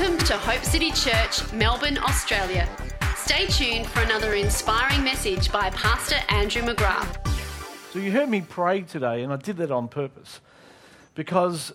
[0.00, 2.66] Welcome to Hope City Church, Melbourne, Australia.
[3.16, 7.18] Stay tuned for another inspiring message by Pastor Andrew McGrath.
[7.92, 10.40] So, you heard me pray today, and I did that on purpose
[11.14, 11.74] because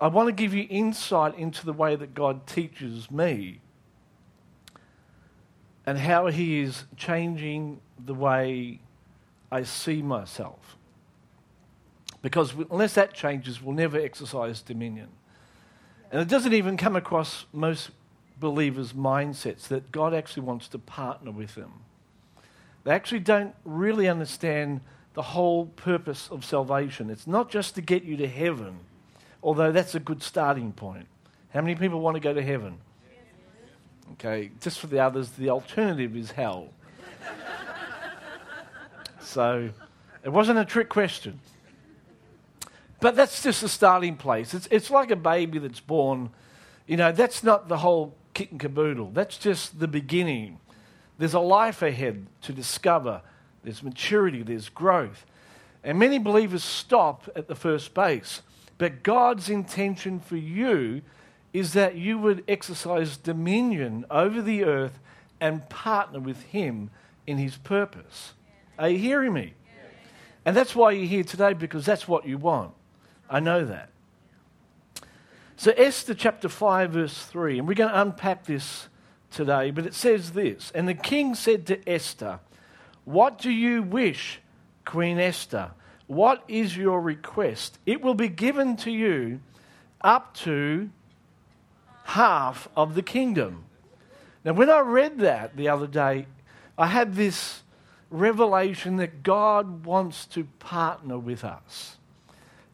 [0.00, 3.60] I want to give you insight into the way that God teaches me
[5.84, 8.80] and how He is changing the way
[9.52, 10.78] I see myself.
[12.22, 15.08] Because unless that changes, we'll never exercise dominion.
[16.10, 17.90] And it doesn't even come across most
[18.40, 21.72] believers' mindsets that God actually wants to partner with them.
[22.84, 24.80] They actually don't really understand
[25.14, 27.10] the whole purpose of salvation.
[27.10, 28.78] It's not just to get you to heaven,
[29.42, 31.06] although that's a good starting point.
[31.50, 32.78] How many people want to go to heaven?
[34.12, 36.68] Okay, just for the others, the alternative is hell.
[39.20, 39.68] so
[40.24, 41.40] it wasn't a trick question.
[43.00, 44.54] But that's just a starting place.
[44.54, 46.30] It's, it's like a baby that's born.
[46.86, 49.10] You know, that's not the whole kit and caboodle.
[49.12, 50.58] That's just the beginning.
[51.18, 53.22] There's a life ahead to discover.
[53.62, 55.26] There's maturity, there's growth.
[55.84, 58.42] And many believers stop at the first base.
[58.78, 61.02] But God's intention for you
[61.52, 64.98] is that you would exercise dominion over the earth
[65.40, 66.90] and partner with Him
[67.26, 68.34] in His purpose.
[68.78, 69.54] Are you hearing me?
[70.44, 72.72] And that's why you're here today, because that's what you want.
[73.28, 73.90] I know that.
[75.56, 78.88] So, Esther chapter 5, verse 3, and we're going to unpack this
[79.30, 82.40] today, but it says this And the king said to Esther,
[83.04, 84.40] What do you wish,
[84.84, 85.72] Queen Esther?
[86.06, 87.78] What is your request?
[87.84, 89.40] It will be given to you
[90.00, 90.90] up to
[92.04, 93.64] half of the kingdom.
[94.44, 96.26] Now, when I read that the other day,
[96.78, 97.62] I had this
[98.10, 101.97] revelation that God wants to partner with us.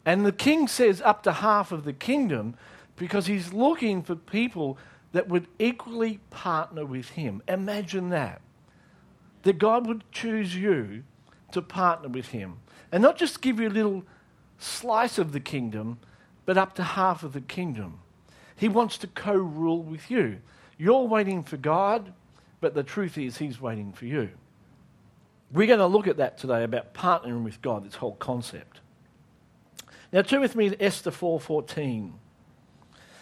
[0.05, 2.55] And the king says up to half of the kingdom
[2.95, 4.77] because he's looking for people
[5.11, 7.41] that would equally partner with him.
[7.47, 8.41] Imagine that.
[9.43, 11.03] That God would choose you
[11.51, 12.57] to partner with him.
[12.91, 14.03] And not just give you a little
[14.57, 15.99] slice of the kingdom,
[16.45, 17.99] but up to half of the kingdom.
[18.55, 20.39] He wants to co rule with you.
[20.77, 22.13] You're waiting for God,
[22.61, 24.29] but the truth is, He's waiting for you.
[25.51, 28.81] We're going to look at that today about partnering with God, this whole concept.
[30.15, 32.13] Now turn with me to Esther 4:14.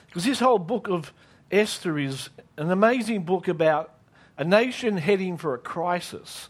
[0.06, 1.12] Because this whole book of
[1.50, 3.96] Esther is an amazing book about
[4.38, 6.50] a nation heading for a crisis.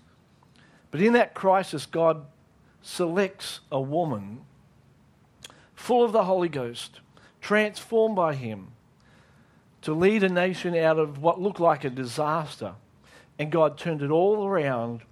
[0.91, 2.25] But in that crisis, God
[2.81, 4.41] selects a woman
[5.75, 6.99] full of the Holy Ghost,
[7.39, 8.73] transformed by Him,
[9.83, 12.75] to lead a nation out of what looked like a disaster.
[13.39, 15.03] And God turned it all around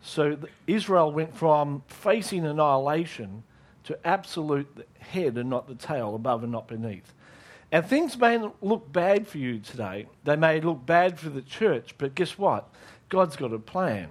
[0.00, 3.42] so Israel went from facing annihilation
[3.84, 7.12] to absolute head and not the tail, above and not beneath.
[7.72, 10.06] And things may look bad for you today.
[10.24, 12.68] They may look bad for the church, but guess what?
[13.08, 14.08] God's got a plan.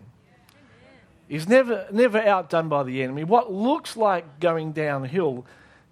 [1.27, 3.23] He's never, never outdone by the enemy.
[3.23, 5.45] What looks like going downhill,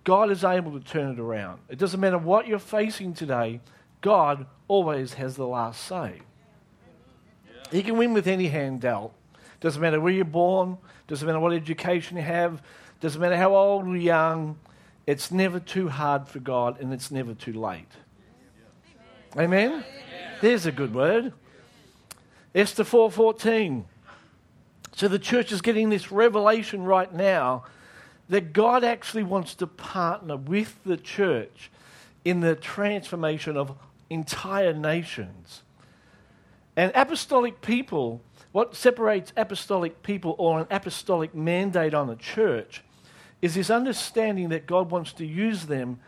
[0.03, 1.59] God is able to turn it around.
[1.69, 3.61] It doesn't matter what you're facing today,
[4.01, 6.21] God always has the last say.
[7.71, 9.13] He can win with any hand dealt.
[9.59, 10.77] Doesn't matter where you're born,
[11.07, 12.61] doesn't matter what education you have,
[12.99, 14.57] doesn't matter how old or young,
[15.05, 17.91] it's never too hard for God and it's never too late.
[19.35, 19.71] Amen?
[19.71, 19.85] Amen?
[20.41, 21.33] There's a good word.
[22.53, 23.85] Esther 4:14.
[24.95, 27.65] So the church is getting this revelation right now
[28.29, 31.71] that God actually wants to partner with the church
[32.25, 33.77] in the transformation of
[34.09, 35.63] entire nations.
[36.75, 38.21] And apostolic people,
[38.51, 42.83] what separates apostolic people or an apostolic mandate on the church
[43.41, 45.99] is this understanding that God wants to use them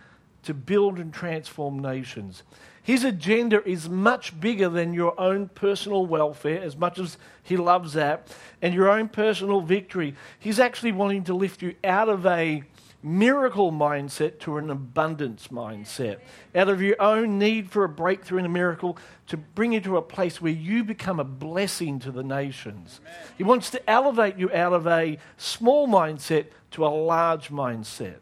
[0.44, 2.44] to build and transform nations.
[2.82, 7.94] His agenda is much bigger than your own personal welfare, as much as He loves
[7.94, 10.16] that, and your own personal victory.
[10.40, 12.64] He's actually wanting to lift you out of a
[13.02, 16.20] miracle mindset to an abundance mindset,
[16.54, 18.98] out of your own need for a breakthrough and a miracle
[19.28, 23.00] to bring you to a place where you become a blessing to the nations.
[23.38, 28.18] He wants to elevate you out of a small mindset to a large mindset.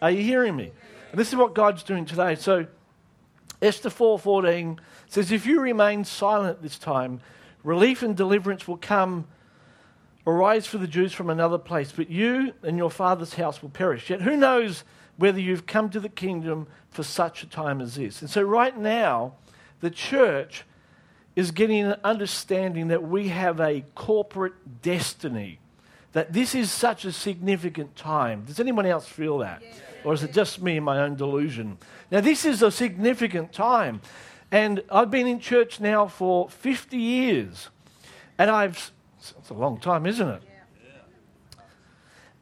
[0.00, 0.72] Are you hearing me?
[1.10, 2.34] And this is what God's doing today.
[2.34, 2.66] So
[3.60, 4.78] Esther 4:14
[5.08, 7.20] says if you remain silent this time,
[7.64, 9.26] relief and deliverance will come
[10.28, 14.10] Arise for the Jews from another place, but you and your father's house will perish.
[14.10, 14.84] Yet who knows
[15.16, 18.20] whether you've come to the kingdom for such a time as this?
[18.20, 19.32] And so, right now,
[19.80, 20.64] the church
[21.34, 25.60] is getting an understanding that we have a corporate destiny,
[26.12, 28.44] that this is such a significant time.
[28.44, 29.62] Does anyone else feel that?
[30.04, 31.78] Or is it just me and my own delusion?
[32.10, 34.02] Now, this is a significant time.
[34.52, 37.70] And I've been in church now for 50 years.
[38.36, 38.92] And I've,
[39.38, 40.42] it's a long time, isn't it?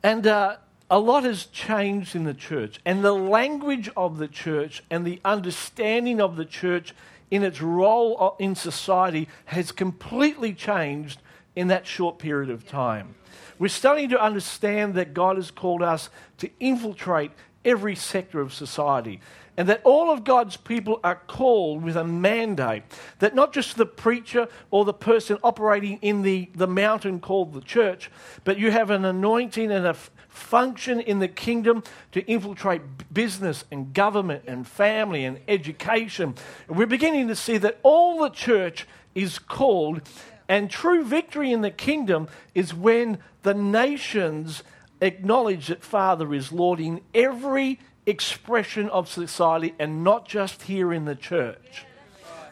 [0.03, 0.57] And uh,
[0.91, 2.81] a lot has changed in the church.
[2.85, 6.95] And the language of the church and the understanding of the church
[7.31, 11.21] in its role in society has completely changed
[11.57, 13.15] in that short period of time.
[13.59, 17.33] We're starting to understand that God has called us to infiltrate
[17.65, 19.21] every sector of society
[19.57, 22.83] and that all of God's people are called with a mandate.
[23.21, 27.61] That not just the preacher or the person operating in the, the mountain called the
[27.61, 28.11] church,
[28.45, 31.83] but you have an anointing and a f- function in the kingdom
[32.13, 32.83] to infiltrate
[33.13, 36.35] business and government and family and education.
[36.69, 40.03] And we're beginning to see that all the church is called,
[40.49, 44.63] and true victory in the kingdom is when the nations
[45.01, 51.05] acknowledge that Father is Lord in every expression of society and not just here in
[51.05, 51.85] the church.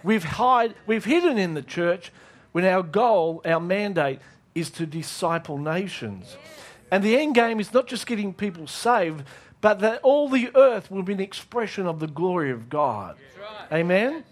[0.02, 2.12] We've, hide, we've hidden in the church
[2.52, 4.18] when our goal, our mandate,
[4.54, 6.36] is to disciple nations.
[6.90, 9.24] And the end game is not just getting people saved,
[9.60, 13.16] but that all the earth will be an expression of the glory of God.
[13.72, 14.24] Amen?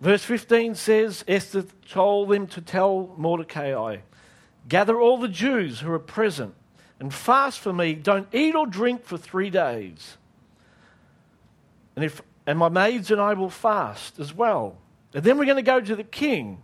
[0.00, 3.98] Verse 15 says Esther told them to tell Mordecai,
[4.68, 6.54] Gather all the Jews who are present
[7.00, 7.94] and fast for me.
[7.94, 10.16] Don't eat or drink for three days.
[11.96, 14.76] And, if, and my maids and I will fast as well.
[15.12, 16.62] And then we're going to go to the king,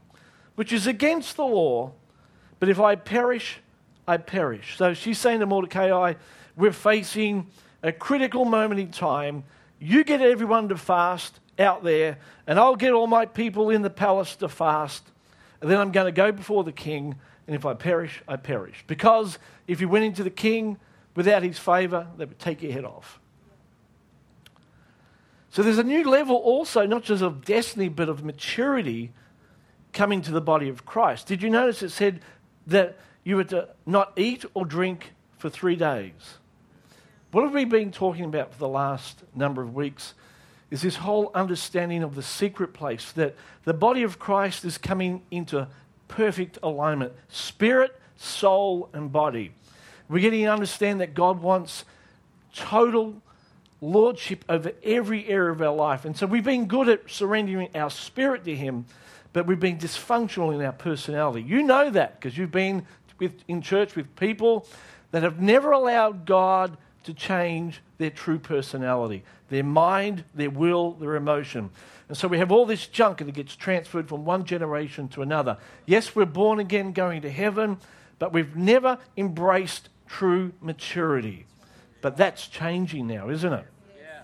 [0.56, 1.92] which is against the law.
[2.58, 3.60] But if I perish,
[4.06, 4.76] I perish.
[4.76, 6.14] So she's saying to Mordecai,
[6.56, 7.46] we're facing
[7.82, 9.44] a critical moment in time.
[9.78, 13.90] You get everyone to fast out there, and I'll get all my people in the
[13.90, 15.04] palace to fast.
[15.60, 17.16] And then I'm going to go before the king
[17.50, 18.85] and if I perish, I perish.
[18.87, 20.79] Because if you went into the king
[21.17, 23.19] without his favor, they would take your head off.
[25.50, 29.11] So there's a new level also, not just of destiny, but of maturity
[29.93, 31.26] coming to the body of Christ.
[31.26, 32.20] Did you notice it said
[32.69, 36.12] that you were to not eat or drink for three days?
[37.32, 40.14] What have we been talking about for the last number of weeks?
[40.70, 45.23] Is this whole understanding of the secret place that the body of Christ is coming
[45.32, 45.67] into
[46.10, 49.52] perfect alignment spirit, soul, and body.
[50.08, 51.84] We're getting to understand that God wants
[52.54, 53.22] total
[53.80, 56.04] lordship over every area of our life.
[56.04, 58.86] And so we've been good at surrendering our spirit to Him,
[59.32, 61.42] but we've been dysfunctional in our personality.
[61.42, 62.84] You know that because you've been
[63.20, 64.66] with, in church with people
[65.12, 71.17] that have never allowed God to change their true personality, their mind, their will, their
[71.17, 71.70] emotion.
[72.08, 75.23] And so we have all this junk and it gets transferred from one generation to
[75.23, 75.58] another.
[75.87, 77.79] Yes, we're born again going to heaven,
[78.19, 81.47] but we've never embraced true maturity.
[82.00, 83.67] But that's changing now, isn't it?
[83.97, 84.23] Yeah.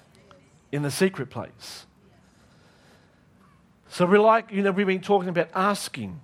[0.72, 1.86] In the secret place.
[3.88, 6.20] So we're like, you know, we've been talking about asking,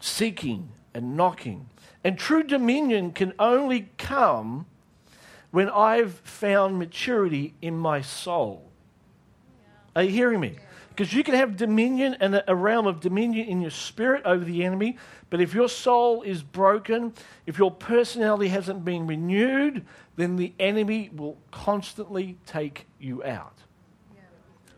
[0.00, 1.68] seeking, and knocking.
[2.02, 4.66] And true dominion can only come
[5.50, 8.70] when I've found maturity in my soul.
[9.96, 10.56] Are you hearing me?
[10.90, 14.64] Because you can have dominion and a realm of dominion in your spirit over the
[14.64, 14.98] enemy,
[15.30, 17.14] but if your soul is broken,
[17.46, 19.86] if your personality hasn't been renewed,
[20.16, 23.58] then the enemy will constantly take you out.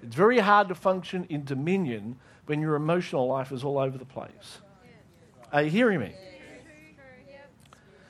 [0.02, 4.04] It's very hard to function in dominion when your emotional life is all over the
[4.04, 4.60] place.
[5.52, 6.14] Are you hearing me?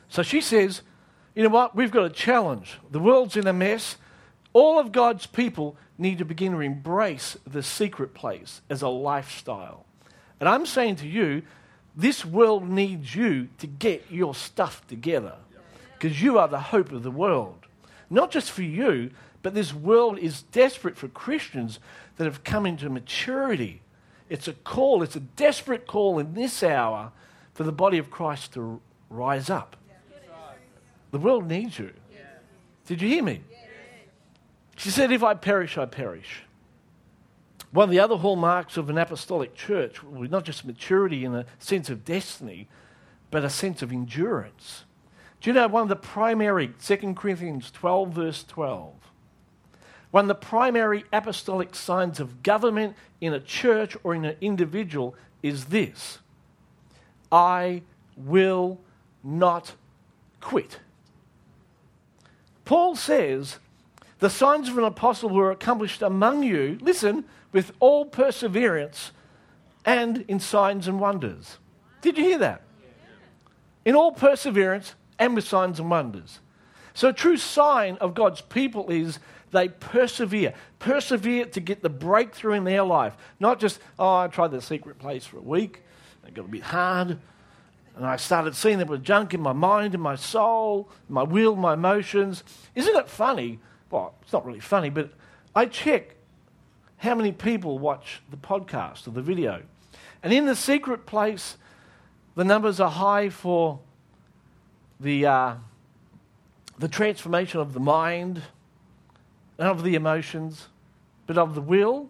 [0.08, 0.82] So she says,
[1.34, 1.74] you know what?
[1.74, 2.78] We've got a challenge.
[2.90, 3.96] The world's in a mess.
[4.52, 9.86] All of God's people need to begin to embrace the secret place as a lifestyle.
[10.40, 11.42] And I'm saying to you,
[11.94, 15.34] this world needs you to get your stuff together
[15.98, 17.66] because you are the hope of the world.
[18.10, 19.10] Not just for you,
[19.42, 21.78] but this world is desperate for Christians
[22.16, 23.82] that have come into maturity.
[24.28, 27.12] It's a call, it's a desperate call in this hour
[27.54, 29.76] for the body of Christ to rise up.
[31.12, 31.92] The world needs you.
[32.86, 33.42] Did you hear me?
[34.76, 36.42] She said, If I perish, I perish.
[37.70, 41.46] One of the other hallmarks of an apostolic church was not just maturity in a
[41.58, 42.68] sense of destiny,
[43.30, 44.84] but a sense of endurance.
[45.40, 48.94] Do you know one of the primary, 2 Corinthians 12, verse 12,
[50.10, 55.14] one of the primary apostolic signs of government in a church or in an individual
[55.42, 56.18] is this
[57.30, 57.82] I
[58.16, 58.78] will
[59.24, 59.74] not
[60.40, 60.80] quit.
[62.72, 63.58] Paul says,
[64.18, 69.12] the signs of an apostle were accomplished among you, listen, with all perseverance
[69.84, 71.58] and in signs and wonders.
[72.00, 72.62] Did you hear that?
[73.84, 76.40] In all perseverance and with signs and wonders.
[76.94, 79.18] So, a true sign of God's people is
[79.50, 80.54] They persevere.
[80.78, 83.14] Persevere to get the breakthrough in their life.
[83.38, 85.82] Not just, oh, I tried the secret place for a week.
[86.26, 87.18] It got a bit hard.
[87.96, 91.56] And I started seeing there was junk in my mind, in my soul, my will,
[91.56, 92.42] my emotions.
[92.74, 93.60] Isn't it funny?
[93.90, 95.10] Well, it's not really funny, but
[95.54, 96.16] I check
[96.96, 99.62] how many people watch the podcast or the video.
[100.22, 101.58] And in the secret place,
[102.34, 103.80] the numbers are high for
[104.98, 105.54] the, uh,
[106.78, 108.42] the transformation of the mind
[109.58, 110.68] and of the emotions,
[111.26, 112.08] but of the will.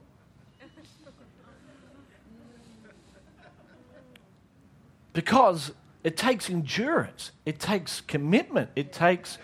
[5.13, 5.73] Because
[6.05, 9.39] it takes endurance, it takes commitment, it takes,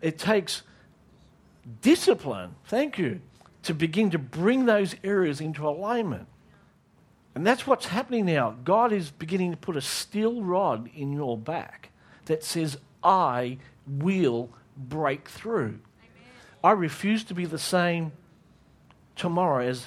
[0.00, 0.62] it takes
[1.82, 3.20] discipline, thank you,
[3.62, 6.26] to begin to bring those areas into alignment.
[7.34, 8.56] And that's what's happening now.
[8.64, 11.90] God is beginning to put a steel rod in your back
[12.26, 15.66] that says, I will break through.
[15.66, 15.80] Amen.
[16.62, 18.12] I refuse to be the same
[19.16, 19.86] tomorrow as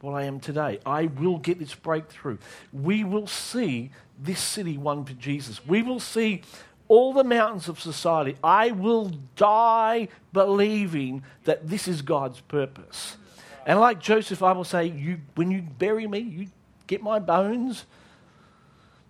[0.00, 0.80] what I am today.
[0.84, 2.38] I will get this breakthrough.
[2.72, 3.90] We will see
[4.22, 5.64] this city won for Jesus.
[5.66, 6.42] We will see
[6.88, 8.36] all the mountains of society.
[8.42, 13.16] I will die believing that this is God's purpose.
[13.64, 16.46] And like Joseph, I will say, you, when you bury me, you
[16.86, 17.86] get my bones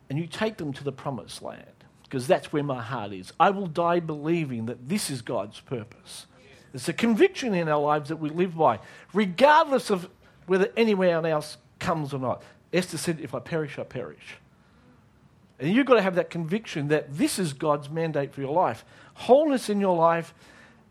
[0.09, 1.65] and you take them to the promised land
[2.03, 3.33] because that's where my heart is.
[3.39, 6.27] I will die believing that this is God's purpose.
[6.75, 8.81] It's a conviction in our lives that we live by,
[9.13, 10.09] regardless of
[10.47, 12.43] whether anyone else comes or not.
[12.73, 14.37] Esther said, If I perish, I perish.
[15.61, 18.85] And you've got to have that conviction that this is God's mandate for your life
[19.15, 20.33] wholeness in your life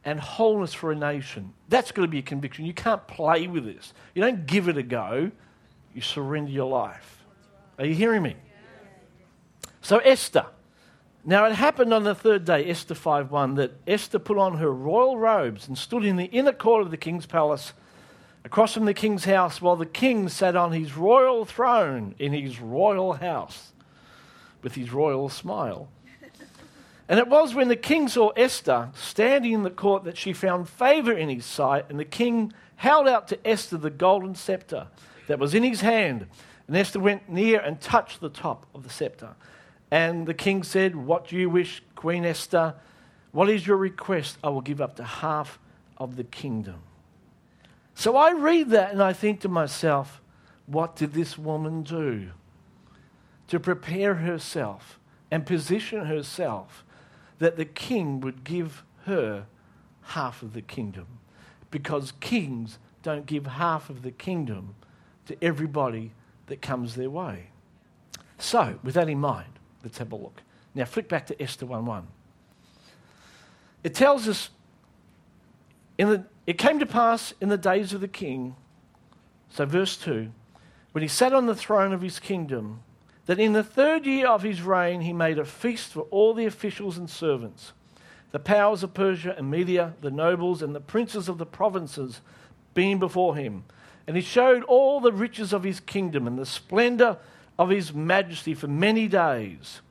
[0.05, 1.51] and wholeness for a nation.
[1.67, 2.65] That's got to be a conviction.
[2.65, 3.91] You can't play with this.
[4.13, 5.31] You don't give it a go,
[5.95, 7.25] you surrender your life.
[7.79, 8.35] Are you hearing me?
[9.81, 10.45] So, Esther.
[11.25, 15.17] Now, it happened on the third day, Esther 5.1, that Esther put on her royal
[15.17, 17.73] robes and stood in the inner court of the king's palace
[18.45, 22.59] across from the king's house while the king sat on his royal throne in his
[22.59, 23.73] royal house
[24.61, 25.89] with his royal smile.
[27.09, 30.69] And it was when the king saw Esther standing in the court that she found
[30.69, 34.87] favor in his sight, and the king held out to Esther the golden scepter
[35.27, 36.27] that was in his hand.
[36.67, 39.29] And Esther went near and touched the top of the scepter.
[39.89, 42.75] And the king said, What do you wish, Queen Esther?
[43.31, 44.37] What is your request?
[44.43, 45.57] I will give up to half
[45.97, 46.83] of the kingdom.
[47.95, 50.21] So I read that and I think to myself,
[50.67, 52.29] What did this woman do?
[53.49, 54.99] To prepare herself
[55.31, 56.85] and position herself
[57.39, 59.45] that the king would give her
[60.01, 61.07] half of the kingdom.
[61.71, 64.75] Because kings don't give half of the kingdom
[65.25, 66.11] to everybody
[66.47, 67.47] that comes their way.
[68.37, 70.41] So, with that in mind, let's have a look.
[70.75, 72.07] Now, flick back to Esther 1 1.
[73.83, 74.49] It tells us,
[75.97, 78.55] in the, it came to pass in the days of the king,
[79.49, 80.31] so verse 2,
[80.91, 82.81] when he sat on the throne of his kingdom,
[83.29, 86.47] that in the third year of his reign he made a feast for all the
[86.47, 87.73] officials and servants,
[88.31, 92.21] the powers of Persia and Media, the nobles and the princes of the provinces
[92.73, 93.65] being before him.
[94.07, 97.17] And he showed all the riches of his kingdom and the splendor
[97.59, 99.81] of his majesty for many days.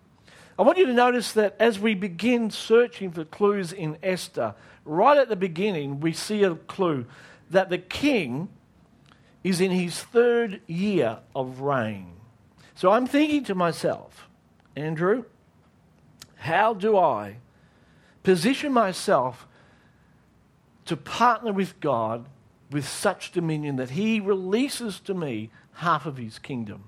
[0.59, 5.17] I want you to notice that as we begin searching for clues in Esther, right
[5.17, 7.07] at the beginning, we see a clue
[7.51, 8.49] that the king
[9.45, 12.18] is in his third year of reign.
[12.79, 14.29] So I'm thinking to myself,
[14.77, 15.25] Andrew,
[16.37, 17.39] how do I
[18.23, 19.49] position myself
[20.85, 22.27] to partner with God
[22.71, 26.85] with such dominion that He releases to me half of His kingdom?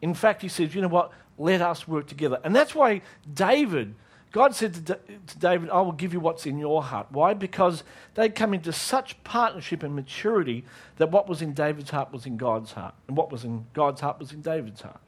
[0.00, 1.10] In fact, He says, you know what?
[1.36, 2.38] Let us work together.
[2.44, 3.02] And that's why
[3.34, 3.96] David,
[4.30, 5.00] God said to,
[5.40, 7.08] David, I will give you what's in your heart.
[7.10, 7.34] Why?
[7.34, 7.82] Because
[8.14, 10.64] they'd come into such partnership and maturity
[10.98, 12.94] that what was in David's heart was in God's heart.
[13.08, 15.00] And what was in God's heart was in David's heart.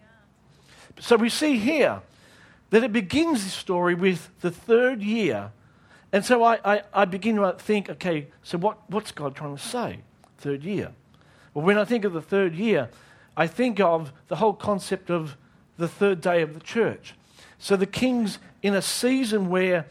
[1.00, 2.00] So we see here
[2.70, 5.52] that it begins this story with the third year.
[6.12, 9.62] And so I, I, I begin to think, okay, so what, what's God trying to
[9.62, 10.00] say?
[10.38, 10.92] Third year.
[11.54, 12.90] Well, when I think of the third year,
[13.36, 15.36] I think of the whole concept of
[15.76, 17.14] the third day of the church.
[17.58, 19.86] So the king's in a season where,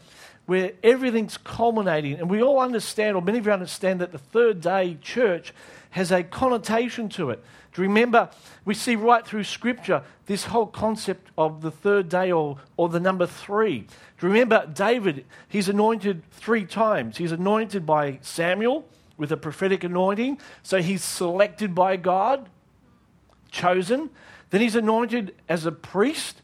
[0.46, 4.60] where everything's culminating, and we all understand, or many of you understand, that the third
[4.60, 5.52] day church
[5.90, 7.42] has a connotation to it.
[7.72, 8.30] Do you remember?
[8.64, 13.00] We see right through Scripture this whole concept of the third day or, or the
[13.00, 13.80] number three.
[13.80, 15.24] Do you remember David?
[15.48, 17.18] He's anointed three times.
[17.18, 20.38] He's anointed by Samuel with a prophetic anointing.
[20.62, 22.48] So he's selected by God,
[23.50, 24.10] chosen.
[24.50, 26.42] Then he's anointed as a priest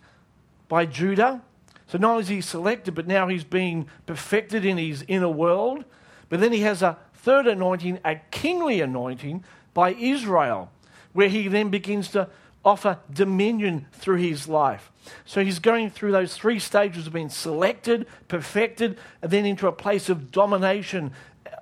[0.69, 1.43] by Judah.
[1.87, 5.85] So not only is he selected, but now he's being perfected in his inner world.
[6.29, 10.71] But then he has a third anointing, a kingly anointing by Israel,
[11.15, 12.29] where he then begins to
[12.65, 14.91] offer dominion through his life.
[15.25, 19.73] So he's going through those three stages of being selected, perfected, and then into a
[19.73, 21.13] place of domination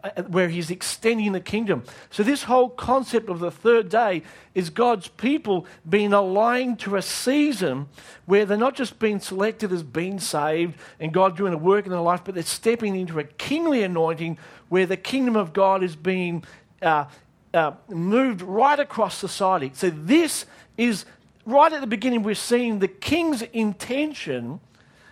[0.04, 1.85] uh, uh, where he's extending the kingdom.
[2.11, 4.23] So, this whole concept of the third day
[4.54, 7.88] is God's people being aligned to a season
[8.26, 11.92] where they're not just being selected as being saved and God doing a work in
[11.92, 14.38] their life, but they're stepping into a kingly anointing
[14.73, 16.43] where the kingdom of God is being
[16.81, 17.05] uh,
[17.52, 19.71] uh, moved right across society.
[19.75, 20.47] So, this
[20.79, 21.05] is
[21.45, 24.61] right at the beginning, we're seeing the king's intention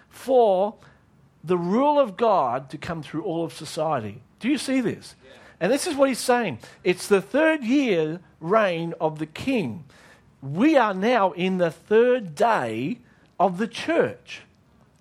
[0.09, 0.77] for
[1.45, 4.23] the rule of God to come through all of society.
[4.39, 5.15] Do you see this?
[5.23, 5.31] Yeah.
[5.61, 6.61] And this is what he's saying.
[6.83, 9.85] It's the third year reign of the king.
[10.41, 13.01] We are now in the third day
[13.39, 14.41] of the church.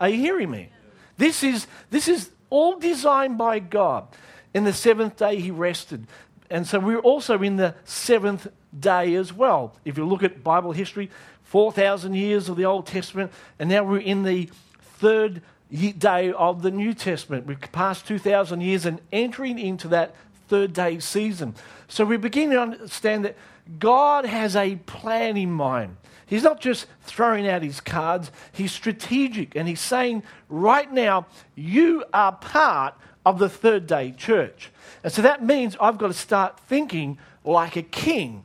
[0.01, 0.67] Are you hearing me?
[1.15, 4.05] This is, this is all designed by God.
[4.53, 6.07] In the seventh day, he rested.
[6.49, 9.75] And so we're also in the seventh day as well.
[9.85, 11.09] If you look at Bible history,
[11.43, 14.49] 4,000 years of the Old Testament, and now we're in the
[14.81, 15.41] third
[15.71, 17.45] day of the New Testament.
[17.45, 20.15] We've passed 2,000 years and entering into that
[20.47, 21.55] third day season.
[21.87, 23.35] So we begin to understand that
[23.77, 25.97] God has a plan in mind.
[26.25, 29.55] He's not just throwing out his cards, he's strategic.
[29.55, 32.95] And he's saying, right now, you are part
[33.29, 34.71] of the third day church.
[35.03, 38.43] And so that means I've got to start thinking like a king.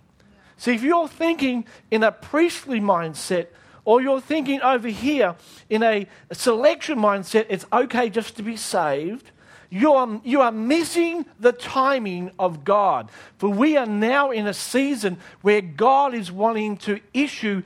[0.59, 3.47] See, if you're thinking in a priestly mindset,
[3.87, 5.37] or you're thinking over here
[5.69, 9.31] in a selection mindset, it's okay just to be saved.
[9.71, 13.11] You are, you are missing the timing of God.
[13.39, 17.63] For we are now in a season where God is wanting to issue,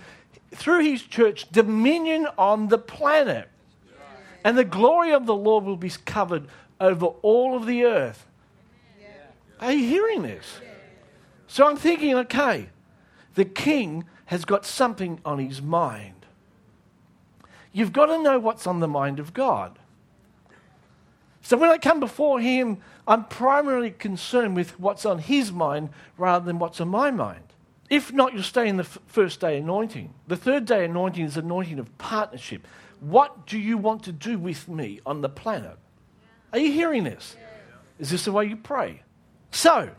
[0.53, 3.49] through His church, dominion on the planet.
[4.45, 6.47] And the glory of the Lord will be covered
[6.81, 8.27] over all of the earth.
[9.61, 10.61] Are you hearing this?
[11.47, 12.69] So I'm thinking, okay,
[13.35, 16.27] the king has got something on his mind.
[17.73, 19.79] You've got to know what's on the mind of God.
[21.43, 25.89] So when I come before him, I'm primarily concerned with what's on his mind
[26.19, 27.45] rather than what's on my mind.
[27.89, 30.13] If not, you'll stay in the f- first day anointing.
[30.27, 32.67] The third day anointing is anointing of partnership.
[33.01, 35.79] What do you want to do with me on the planet?
[36.53, 37.37] Are you hearing this?
[37.99, 39.03] Is this the way you pray?
[39.51, 39.91] So,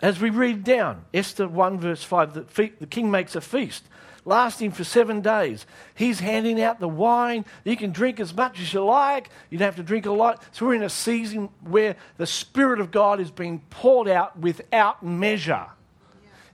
[0.00, 3.84] as we read down, Esther 1, verse 5, the, fe- the king makes a feast
[4.26, 5.64] lasting for seven days.
[5.94, 7.46] He's handing out the wine.
[7.64, 9.30] You can drink as much as you like.
[9.48, 10.42] You don't have to drink a lot.
[10.52, 15.02] So we're in a season where the Spirit of God is being poured out without
[15.02, 15.66] measure.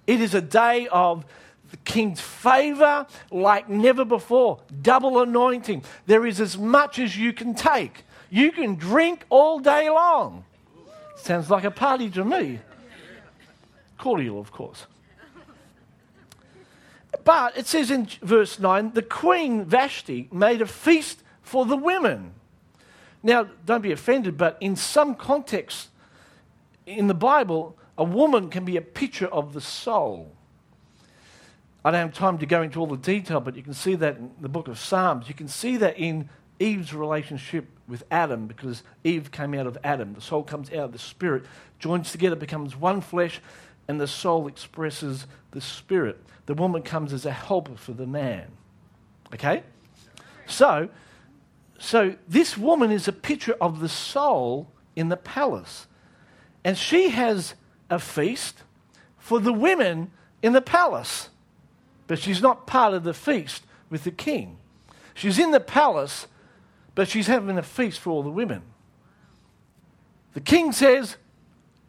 [0.07, 1.25] It is a day of
[1.71, 4.61] the king's favor like never before.
[4.83, 5.83] Double anointing.
[6.07, 8.05] There is as much as you can take.
[8.33, 10.47] You can drink all day long.
[11.17, 12.61] Sounds like a party to me.
[13.99, 14.87] Cordial, of course.
[17.25, 22.33] But it says in verse 9 the queen Vashti made a feast for the women.
[23.23, 25.91] Now, don't be offended, but in some contexts
[26.87, 30.33] in the Bible, a woman can be a picture of the soul.
[31.85, 34.17] I don't have time to go into all the detail, but you can see that
[34.17, 35.29] in the book of Psalms.
[35.29, 36.31] You can see that in
[36.63, 40.15] Eve's relationship with Adam because Eve came out of Adam.
[40.15, 41.45] The soul comes out of the spirit,
[41.79, 43.41] joins together, becomes one flesh,
[43.89, 46.23] and the soul expresses the spirit.
[46.47, 48.47] The woman comes as a helper for the man.
[49.35, 49.65] Okay?
[50.47, 50.89] So,
[51.79, 55.87] so this woman is a picture of the soul in the palace.
[56.65, 57.55] And she has
[57.91, 58.63] a feast
[59.19, 61.29] for the women in the palace.
[62.07, 64.59] But she's not part of the feast with the king.
[65.15, 66.27] She's in the palace,
[66.95, 68.63] but she's having a feast for all the women.
[70.35, 71.17] The king says,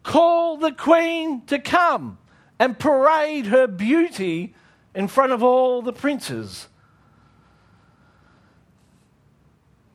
[0.03, 2.17] Call the queen to come
[2.59, 4.53] and parade her beauty
[4.93, 6.67] in front of all the princes.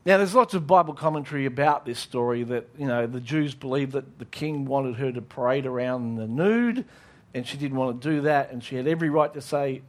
[0.05, 3.91] Now, there's lots of Bible commentary about this story that, you know, the Jews believe
[3.91, 6.85] that the king wanted her to parade around in the nude,
[7.33, 9.83] and she didn't want to do that, and she had every right to say,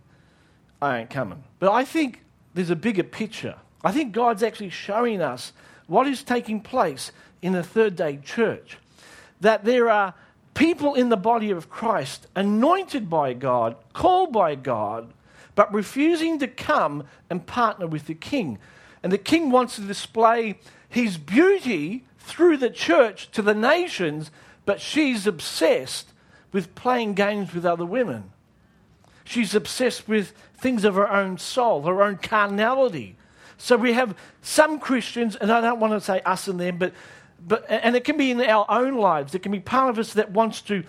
[0.83, 1.43] I ain't coming.
[1.59, 3.57] But I think there's a bigger picture.
[3.83, 5.53] I think God's actually showing us
[5.87, 7.13] what is taking place
[7.43, 8.79] in the third day church
[9.41, 10.15] that there are
[10.55, 15.13] people in the body of Christ anointed by God, called by God,
[15.55, 18.59] but refusing to come and partner with the king.
[19.03, 24.31] And the king wants to display his beauty through the church to the nations,
[24.67, 26.13] but she's obsessed
[26.53, 28.31] with playing games with other women.
[29.25, 33.17] She's obsessed with things of her own soul, her own carnality.
[33.61, 36.95] So we have some Christians, and I don't want to say us and them, but
[37.47, 39.35] but, and it can be in our own lives.
[39.35, 40.85] It can be part of us that wants to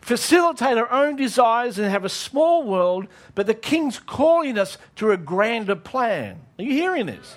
[0.00, 5.10] facilitate our own desires and have a small world, but the King's calling us to
[5.10, 6.40] a grander plan.
[6.58, 7.36] Are you hearing this?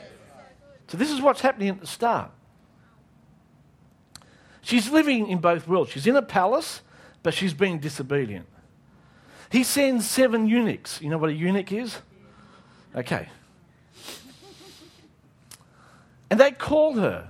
[0.87, 2.31] So, this is what's happening at the start.
[4.61, 5.91] She's living in both worlds.
[5.91, 6.81] She's in a palace,
[7.23, 8.47] but she's being disobedient.
[9.51, 11.01] He sends seven eunuchs.
[11.01, 11.97] You know what a eunuch is?
[12.95, 13.29] Okay.
[16.29, 17.29] And they called her.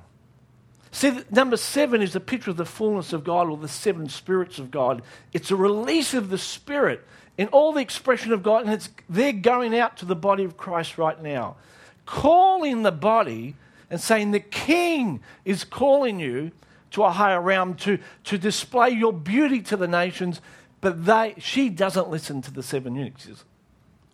[0.91, 4.59] See, number seven is a picture of the fullness of God or the seven spirits
[4.59, 5.01] of God.
[5.33, 7.05] It's a release of the Spirit
[7.37, 10.55] in all the expression of God, and it's, they're going out to the body of
[10.55, 11.57] Christ right now.
[12.05, 13.55] Calling the body
[13.89, 16.51] and saying, The King is calling you
[16.91, 20.39] to a higher realm to, to display your beauty to the nations,
[20.79, 23.27] but they, she doesn't listen to the seven eunuchs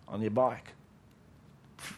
[0.08, 0.72] on your bike,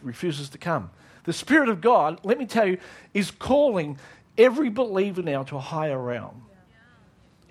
[0.03, 0.91] refuses to come.
[1.25, 2.77] The Spirit of God, let me tell you,
[3.13, 3.97] is calling
[4.37, 6.43] every believer now to a higher realm.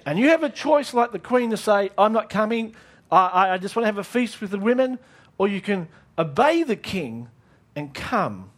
[0.07, 2.75] And you have a choice, like the Queen, to say, I'm not coming,
[3.11, 4.99] I, I just want to have a feast with the women,
[5.39, 7.29] or you can obey the King
[7.75, 8.51] and come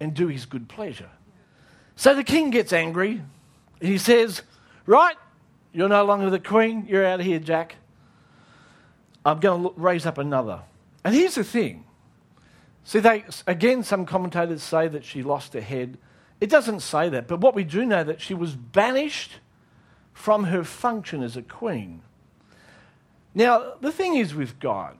[0.00, 1.10] and do his good pleasure.
[1.96, 3.22] So the King gets angry,
[3.80, 4.42] and he says,
[4.84, 5.16] Right,
[5.72, 7.76] you're no longer the Queen, you're out of here, Jack.
[9.24, 10.60] I'm going to raise up another.
[11.04, 11.85] And here's the thing.
[12.86, 15.98] See, they, again, some commentators say that she lost her head
[16.40, 19.32] it doesn't say that, but what we do know that she was banished
[20.12, 22.02] from her function as a queen.
[23.34, 24.96] Now, the thing is with God,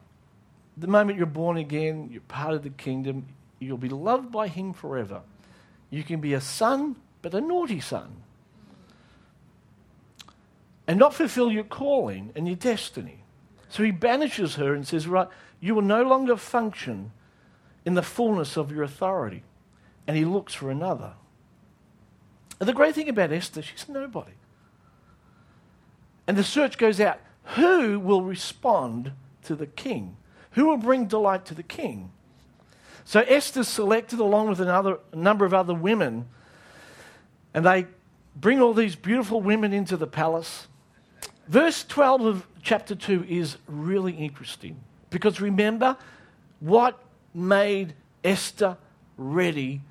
[0.77, 3.27] the moment you're born again, you're part of the kingdom,
[3.59, 5.23] you'll be loved by Him forever.
[5.91, 8.17] You can be a son, but a naughty son.
[10.87, 13.25] And not fulfill your calling and your destiny.
[13.69, 15.29] So He banishes her and says, Right,
[15.61, 17.13] you will no longer function
[17.87, 19.43] in the fullness of your authority.
[20.07, 21.15] And He looks for another.
[22.61, 24.33] And the great thing about Esther, she's nobody.
[26.27, 27.21] And the search goes out
[27.55, 29.13] who will respond
[29.45, 30.17] to the king?
[30.53, 32.11] Who will bring delight to the king?
[33.05, 36.27] So Esther's selected along with another, a number of other women,
[37.55, 37.87] and they
[38.35, 40.67] bring all these beautiful women into the palace.
[41.47, 45.97] Verse 12 of chapter 2 is really interesting because remember
[46.59, 47.01] what
[47.37, 47.95] made
[48.25, 48.77] Esther
[49.17, 49.83] ready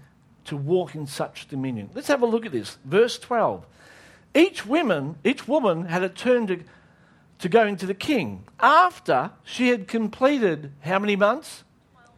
[0.46, 1.90] to walk in such dominion.
[1.94, 2.78] Let's have a look at this.
[2.86, 3.66] Verse 12.
[4.34, 6.60] Each woman, each woman had a turn to,
[7.40, 11.64] to go into the king after she had completed how many months?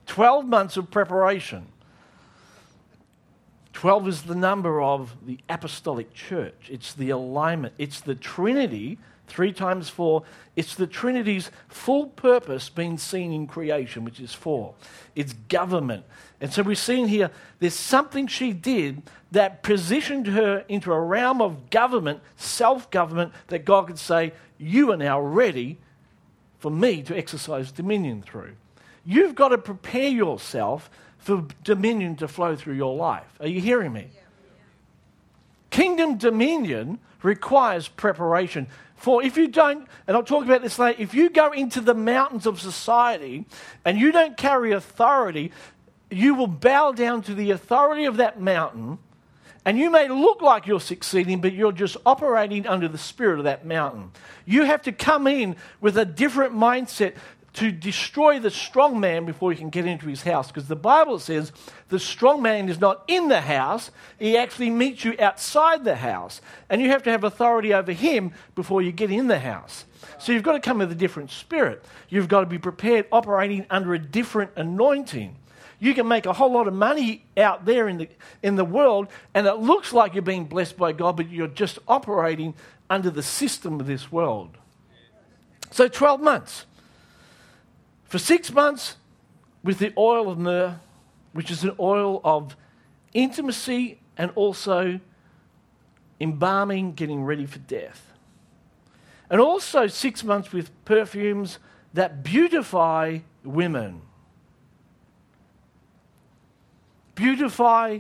[0.07, 1.67] 12 months of preparation.
[3.73, 6.67] 12 is the number of the apostolic church.
[6.71, 7.75] It's the alignment.
[7.77, 10.23] It's the Trinity, three times four.
[10.55, 14.73] It's the Trinity's full purpose being seen in creation, which is four.
[15.15, 16.05] It's government.
[16.41, 21.41] And so we're seeing here there's something she did that positioned her into a realm
[21.41, 25.77] of government, self government, that God could say, You are now ready
[26.59, 28.55] for me to exercise dominion through.
[29.05, 33.27] You've got to prepare yourself for dominion to flow through your life.
[33.39, 34.09] Are you hearing me?
[35.69, 38.67] Kingdom dominion requires preparation.
[38.95, 41.93] For if you don't, and I'll talk about this later, if you go into the
[41.93, 43.45] mountains of society
[43.85, 45.51] and you don't carry authority,
[46.09, 48.97] you will bow down to the authority of that mountain,
[49.65, 53.43] and you may look like you're succeeding, but you're just operating under the spirit of
[53.43, 54.11] that mountain.
[54.45, 57.15] You have to come in with a different mindset
[57.57, 60.47] to destroy the strong man before you can get into his house.
[60.47, 61.51] Because the Bible says
[61.89, 63.89] the strong man is not in the house,
[64.19, 66.39] he actually meets you outside the house.
[66.69, 69.85] And you have to have authority over him before you get in the house.
[70.19, 71.83] So you've got to come with a different spirit.
[72.09, 75.35] You've got to be prepared, operating under a different anointing.
[75.79, 78.09] You can make a whole lot of money out there in the,
[78.43, 81.79] in the world, and it looks like you're being blessed by God, but you're just
[81.87, 82.53] operating
[82.87, 84.59] under the system of this world.
[85.71, 86.66] So, 12 months.
[88.07, 88.95] For six months,
[89.63, 90.79] with the oil of myrrh,
[91.33, 92.55] which is an oil of
[93.13, 94.99] intimacy and also
[96.19, 98.13] embalming, getting ready for death.
[99.29, 101.59] And also six months with perfumes
[101.93, 104.01] that beautify women.
[107.17, 107.99] beautify.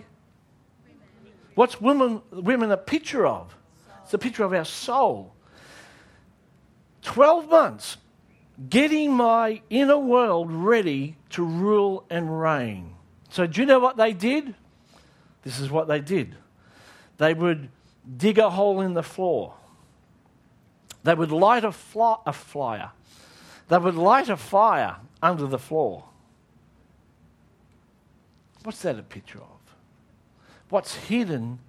[1.55, 3.57] What's women, women a picture of?
[4.03, 5.33] It's a picture of our soul.
[7.01, 7.97] 12 months
[8.69, 12.95] getting my inner world ready to rule and reign.
[13.29, 14.55] So, do you know what they did?
[15.43, 16.35] This is what they did.
[17.17, 17.69] They would
[18.17, 19.53] dig a hole in the floor.
[21.03, 22.91] They would light a, fly, a flyer.
[23.67, 26.05] They would light a fire under the floor.
[28.63, 29.75] What's that a picture of?
[30.69, 31.59] What's hidden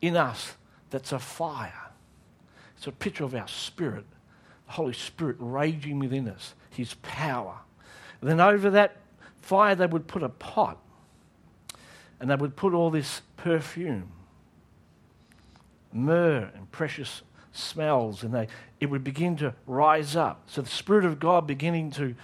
[0.00, 0.54] in us
[0.90, 1.90] that's a fire.
[2.76, 4.04] It's a picture of our spirit,
[4.68, 7.58] Holy Spirit raging within us, His power.
[8.20, 8.96] And then over that
[9.40, 10.78] fire, they would put a pot
[12.20, 14.10] and they would put all this perfume,
[15.92, 18.48] myrrh and precious smells, and they,
[18.80, 20.42] it would begin to rise up.
[20.46, 22.14] So the Spirit of God beginning to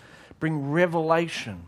[0.41, 1.67] bring revelation.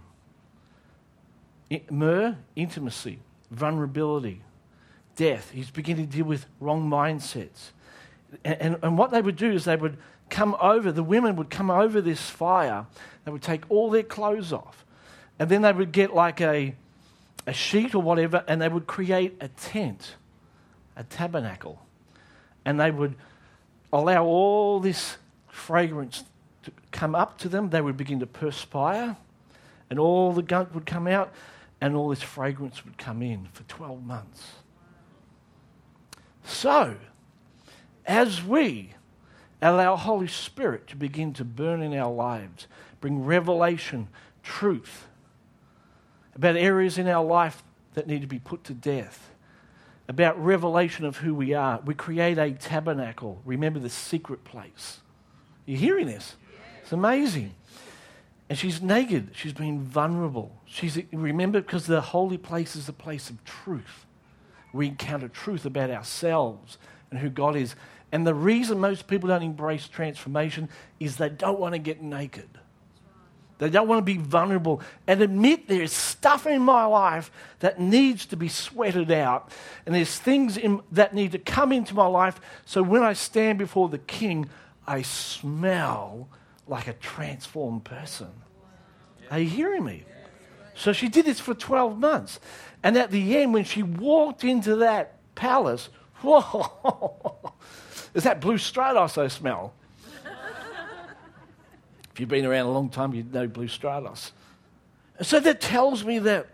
[1.91, 4.43] Myrrh, intimacy, vulnerability,
[5.17, 5.51] death.
[5.51, 7.73] He's beginning to deal with wrong mindsets.
[8.45, 9.97] And, and, and what they would do is they would
[10.31, 12.87] come over, the women would come over this fire,
[13.25, 14.85] they would take all their clothes off,
[15.39, 16.75] and then they would get like a,
[17.47, 20.17] a sheet or whatever, and they would create a tent,
[20.97, 21.81] a tabernacle.
[22.65, 23.15] And they would
[23.93, 26.25] allow all this fragrance
[26.65, 27.71] to come up to them.
[27.71, 29.17] They would begin to perspire,
[29.89, 31.33] and all the gunk would come out,
[31.81, 34.53] and all this fragrance would come in for 12 months.
[36.45, 36.97] So,
[38.07, 38.96] as we
[39.63, 42.67] allow Holy Spirit to begin to burn in our lives,
[43.01, 44.09] bring revelation,
[44.43, 45.07] truth
[46.37, 47.65] about areas in our life
[47.95, 49.31] that need to be put to death,
[50.07, 51.81] about revelation of who we are.
[51.85, 53.41] We create a tabernacle.
[53.45, 55.01] Remember the secret place.
[55.65, 56.37] You're hearing this?
[56.83, 57.55] It's amazing.
[58.49, 59.31] And she's naked.
[59.35, 60.53] She's been vulnerable.
[60.67, 64.07] She's remember because the holy place is the place of truth.
[64.73, 66.79] We encounter truth about ourselves
[67.11, 67.75] and who God is.
[68.13, 70.69] And the reason most people don't embrace transformation
[71.01, 72.49] is they don't want to get naked.
[73.59, 78.27] They don't want to be vulnerable and admit there's stuff in my life that needs
[78.27, 79.51] to be sweated out.
[79.87, 83.59] And there's things in, that need to come into my life so when I stand
[83.59, 84.51] before the king,
[84.87, 86.29] I smell
[86.67, 88.29] like a transformed person.
[89.31, 90.05] Are you hearing me?
[90.75, 92.39] So she did this for 12 months.
[92.83, 95.89] And at the end, when she walked into that palace,
[96.23, 97.55] whoa,
[98.17, 99.73] is that blue stratos I smell?
[102.17, 104.31] If you've been around a long time, you'd know Blue Stratos.
[105.21, 106.47] So that tells me that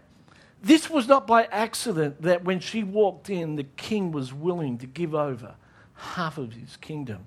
[0.61, 4.87] this was not by accident that when she walked in, the king was willing to
[4.87, 5.55] give over
[5.95, 7.27] half of his kingdom.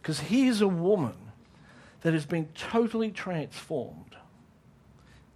[0.00, 1.12] Because here's a woman
[2.00, 4.16] that has been totally transformed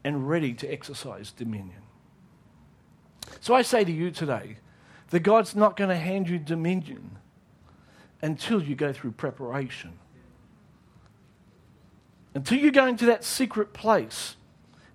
[0.02, 1.82] and ready to exercise dominion.
[3.40, 4.56] So I say to you today
[5.10, 7.18] that God's not going to hand you dominion
[8.22, 9.92] until you go through preparation.
[12.34, 14.36] Until you go into that secret place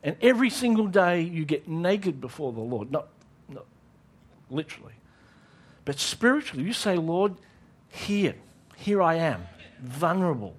[0.03, 2.91] and every single day you get naked before the Lord.
[2.91, 3.07] Not,
[3.47, 3.65] not
[4.49, 4.93] literally,
[5.85, 6.63] but spiritually.
[6.63, 7.35] You say, Lord,
[7.89, 8.35] here,
[8.75, 9.45] here I am,
[9.81, 10.55] vulnerable.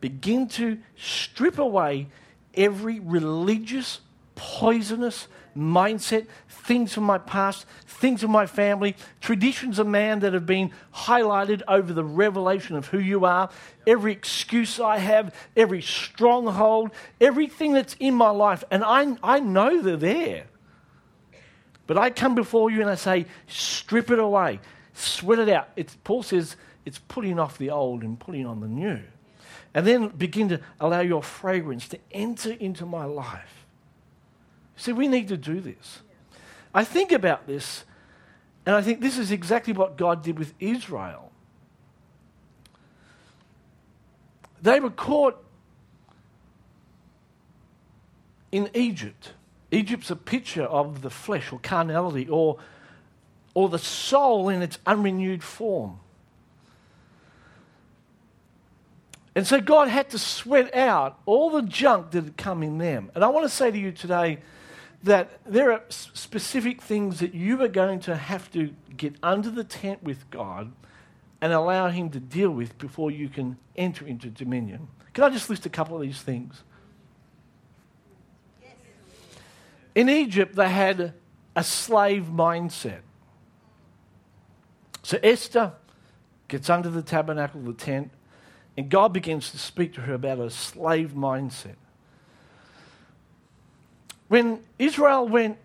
[0.00, 2.06] Begin to strip away
[2.54, 4.00] every religious,
[4.36, 10.46] poisonous, mindset, things from my past, things from my family, traditions of man that have
[10.46, 13.50] been highlighted over the revelation of who you are,
[13.86, 16.90] every excuse I have, every stronghold,
[17.20, 18.64] everything that's in my life.
[18.70, 20.46] And I, I know they're there.
[21.86, 24.60] But I come before you and I say, strip it away,
[24.94, 25.68] sweat it out.
[25.76, 29.00] It's, Paul says it's putting off the old and putting on the new.
[29.74, 33.53] And then begin to allow your fragrance to enter into my life.
[34.76, 36.00] See, we need to do this.
[36.74, 37.84] I think about this,
[38.66, 41.30] and I think this is exactly what God did with Israel.
[44.60, 45.42] They were caught
[48.50, 49.32] in Egypt.
[49.70, 52.58] Egypt's a picture of the flesh or carnality or,
[53.52, 55.98] or the soul in its unrenewed form.
[59.34, 63.10] And so God had to sweat out all the junk that had come in them.
[63.14, 64.38] And I want to say to you today,
[65.04, 69.64] that there are specific things that you are going to have to get under the
[69.64, 70.72] tent with God
[71.40, 74.88] and allow Him to deal with before you can enter into dominion.
[75.12, 76.62] Can I just list a couple of these things?
[79.94, 81.12] In Egypt, they had
[81.54, 83.00] a slave mindset.
[85.02, 85.72] So Esther
[86.48, 88.10] gets under the tabernacle, the tent,
[88.76, 91.76] and God begins to speak to her about a slave mindset.
[94.34, 95.58] When Israel went,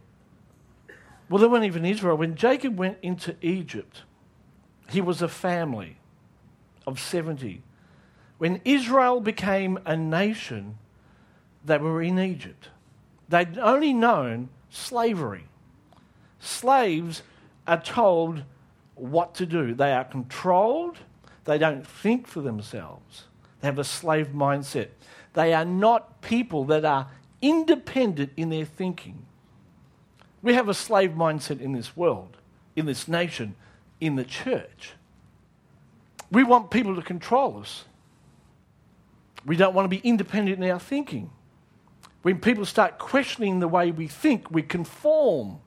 [1.28, 4.04] well, they weren't even Israel, when Jacob went into Egypt,
[4.92, 5.98] he was a family
[6.86, 7.64] of 70.
[8.38, 10.78] When Israel became a nation,
[11.66, 12.70] they were in Egypt.
[13.28, 15.46] They'd only known slavery.
[16.40, 17.24] Slaves
[17.66, 18.44] are told
[18.94, 21.00] what to do, they are controlled,
[21.46, 23.24] they don't think for themselves,
[23.62, 24.90] they have a slave mindset.
[25.34, 27.08] They are not people that are
[27.42, 29.26] independent in their thinking.
[30.42, 32.38] We have a slave mindset in this world,
[32.76, 33.56] in this nation,
[34.00, 34.94] in the church.
[36.32, 37.86] We want people to control us.
[39.46, 41.32] We don't want to be independent in our thinking.
[42.22, 45.60] When people start questioning the way we think, we conform.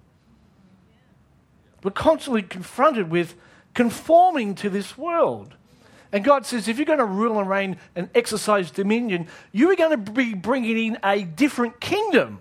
[1.83, 3.35] We're constantly confronted with
[3.75, 5.57] conforming to this world.
[6.13, 9.77] And God says, if you're going to rule and reign and exercise dominion, you are
[9.77, 12.41] going to be bringing in a different kingdom.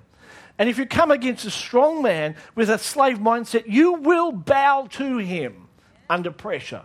[0.57, 4.87] And if you come against a strong man with a slave mindset, you will bow
[4.91, 5.69] to him
[6.09, 6.83] under pressure.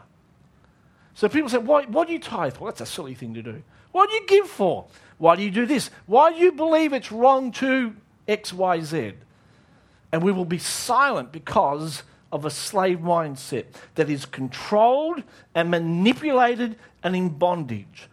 [1.15, 2.59] So people say, why, why do you tithe?
[2.59, 3.63] Well, that's a silly thing to do.
[3.91, 4.87] What do you give for?
[5.19, 5.91] Why do you do this?
[6.07, 7.97] Why do you believe it's wrong to
[8.29, 9.15] X, Y, Z?
[10.13, 15.23] And we will be silent because of a slave mindset that is controlled
[15.55, 18.09] and manipulated and in bondage.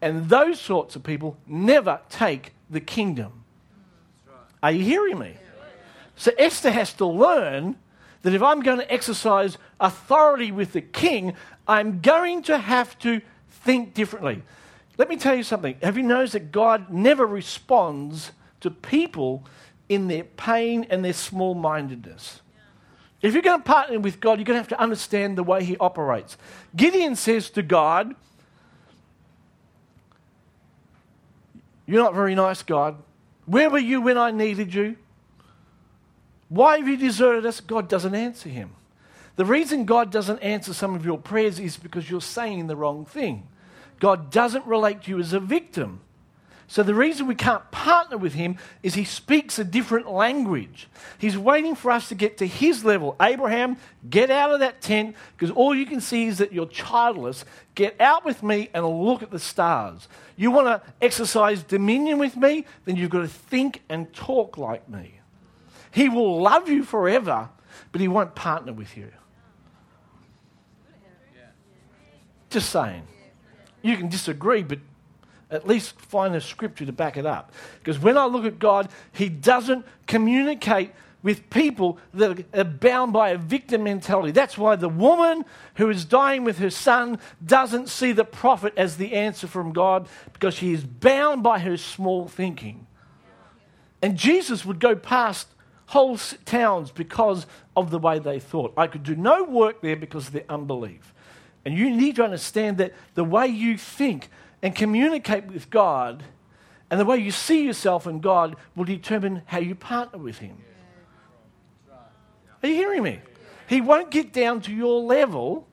[0.00, 3.44] And those sorts of people never take the kingdom.
[4.62, 5.34] Are you hearing me?
[6.16, 7.76] So Esther has to learn
[8.22, 11.34] that if I'm going to exercise authority with the king,
[11.66, 14.42] I'm going to have to think differently.
[14.96, 15.76] Let me tell you something.
[15.82, 19.44] Have you noticed that God never responds to people
[19.88, 22.40] in their pain and their small mindedness?
[23.20, 25.64] If you're going to partner with God, you're going to have to understand the way
[25.64, 26.36] He operates.
[26.76, 28.14] Gideon says to God,
[31.88, 32.96] You're not very nice, God.
[33.46, 34.96] Where were you when I needed you?
[36.50, 37.60] Why have you deserted us?
[37.60, 38.72] God doesn't answer him.
[39.36, 43.06] The reason God doesn't answer some of your prayers is because you're saying the wrong
[43.06, 43.48] thing.
[44.00, 46.00] God doesn't relate to you as a victim.
[46.70, 50.86] So the reason we can't partner with him is he speaks a different language.
[51.16, 53.16] He's waiting for us to get to his level.
[53.22, 53.78] Abraham,
[54.08, 57.46] get out of that tent because all you can see is that you're childless.
[57.74, 60.08] Get out with me and look at the stars.
[60.36, 62.66] You want to exercise dominion with me?
[62.84, 65.20] Then you've got to think and talk like me.
[65.90, 67.48] He will love you forever,
[67.92, 69.10] but he won't partner with you.
[72.50, 73.04] Just saying.
[73.80, 74.80] You can disagree, but
[75.50, 77.52] at least find a scripture to back it up.
[77.78, 83.30] Because when I look at God, He doesn't communicate with people that are bound by
[83.30, 84.30] a victim mentality.
[84.30, 88.96] That's why the woman who is dying with her son doesn't see the prophet as
[88.96, 92.86] the answer from God because she is bound by her small thinking.
[94.00, 95.48] And Jesus would go past
[95.86, 98.72] whole towns because of the way they thought.
[98.76, 101.12] I could do no work there because of their unbelief.
[101.64, 104.28] And you need to understand that the way you think
[104.62, 106.24] and communicate with God
[106.90, 110.56] and the way you see yourself in God will determine how you partner with Him.
[112.62, 113.20] Are you hearing me?
[113.68, 115.66] He won't get down to your level.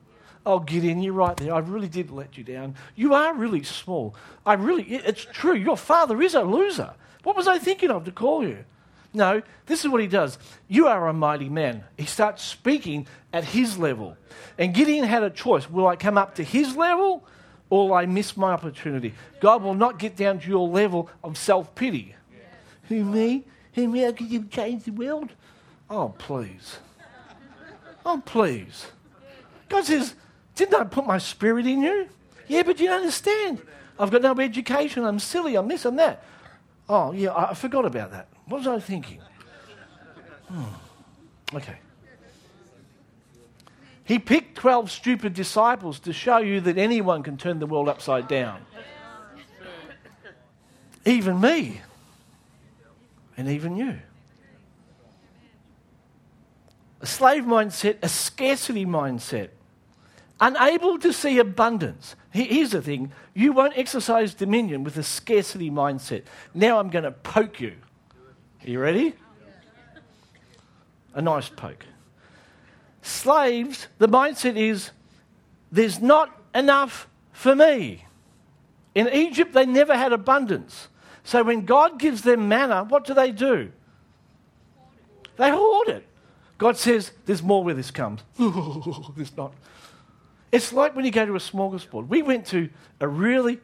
[0.44, 1.54] Oh, get in, you're right there.
[1.54, 2.76] I really did let you down.
[2.94, 4.14] You are really small.
[4.44, 5.54] I really, it's true.
[5.54, 6.94] Your father is a loser.
[7.24, 8.64] What was I thinking of to call you?
[9.12, 10.38] No, this is what he does.
[10.68, 11.84] You are a mighty man.
[11.96, 14.16] He starts speaking at his level.
[14.58, 15.68] And Gideon had a choice.
[15.68, 17.24] Will I come up to his level
[17.70, 19.14] or I miss my opportunity?
[19.40, 22.14] God will not get down to your level of self pity.
[22.88, 23.44] Who, me?
[23.74, 24.00] Who, me?
[24.00, 25.30] How could you change the world?
[25.90, 26.78] Oh, please.
[28.04, 28.86] Oh, please.
[29.68, 30.14] God says,
[30.54, 32.08] Didn't I put my spirit in you?
[32.46, 33.60] Yeah, but you don't understand.
[33.98, 35.04] I've got no education.
[35.04, 35.56] I'm silly.
[35.56, 36.22] I'm this and that.
[36.88, 38.28] Oh, yeah, I forgot about that.
[38.46, 39.20] What was I thinking?
[40.48, 41.56] Hmm.
[41.56, 41.76] Okay.
[44.06, 48.28] He picked 12 stupid disciples to show you that anyone can turn the world upside
[48.28, 48.64] down.
[51.04, 51.80] Even me.
[53.36, 53.98] And even you.
[57.00, 59.48] A slave mindset, a scarcity mindset,
[60.40, 62.14] unable to see abundance.
[62.30, 66.22] Here's the thing you won't exercise dominion with a scarcity mindset.
[66.54, 67.74] Now I'm going to poke you.
[68.64, 69.14] Are you ready?
[71.14, 71.86] A nice poke.
[73.06, 74.90] Slaves, the mindset is
[75.70, 78.04] there's not enough for me.
[78.96, 80.88] In Egypt, they never had abundance.
[81.22, 83.70] So when God gives them manna, what do they do?
[85.36, 86.04] They hoard it.
[86.58, 88.22] God says, There's more where this comes.
[89.16, 89.52] there's not.
[90.50, 92.08] It's like when you go to a smorgasbord.
[92.08, 93.60] We went to a really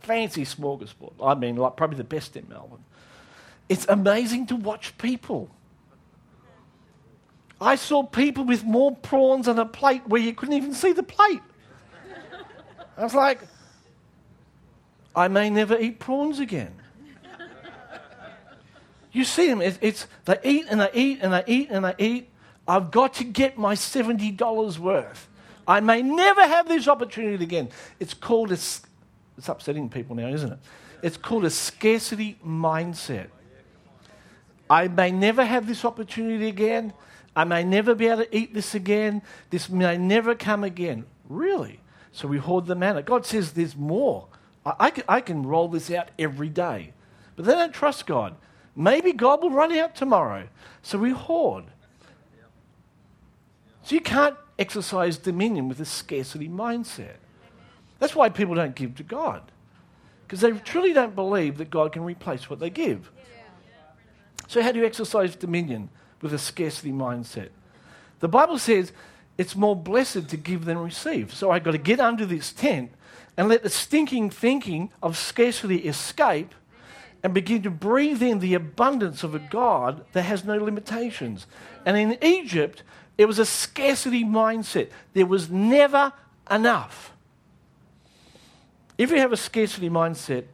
[0.00, 1.14] fancy smorgasbord.
[1.22, 2.84] I mean, like probably the best in Melbourne.
[3.70, 5.48] It's amazing to watch people.
[7.64, 11.02] I saw people with more prawns on a plate where you couldn't even see the
[11.02, 11.40] plate.
[12.98, 13.40] I was like,
[15.16, 16.74] I may never eat prawns again.
[19.12, 21.94] You see them, it's, it's, they eat and they eat and they eat and they
[21.98, 22.28] eat.
[22.68, 25.28] I've got to get my $70 worth.
[25.66, 27.70] I may never have this opportunity again.
[27.98, 28.82] It's called a, it's
[29.46, 30.58] upsetting people now, isn't it?
[31.00, 33.28] It's called a scarcity mindset.
[34.68, 36.92] I may never have this opportunity again.
[37.36, 39.22] I may never be able to eat this again.
[39.50, 41.04] This may never come again.
[41.28, 41.80] Really?
[42.12, 43.02] So we hoard the manna.
[43.02, 44.28] God says there's more.
[44.64, 46.92] I, I, can, I can roll this out every day.
[47.34, 48.36] But they don't trust God.
[48.76, 50.48] Maybe God will run out tomorrow.
[50.82, 51.64] So we hoard.
[53.82, 57.16] So you can't exercise dominion with a scarcity mindset.
[57.98, 59.50] That's why people don't give to God.
[60.26, 63.10] Because they truly don't believe that God can replace what they give.
[64.46, 65.88] So, how do you exercise dominion
[66.24, 67.50] with a scarcity mindset?
[68.18, 68.90] The Bible says
[69.38, 71.32] it's more blessed to give than receive.
[71.32, 72.90] So, I've got to get under this tent
[73.36, 76.54] and let the stinking thinking of scarcity escape
[77.22, 81.46] and begin to breathe in the abundance of a God that has no limitations.
[81.86, 82.82] And in Egypt,
[83.16, 84.88] it was a scarcity mindset.
[85.14, 86.12] There was never
[86.50, 87.12] enough.
[88.98, 90.44] If you have a scarcity mindset,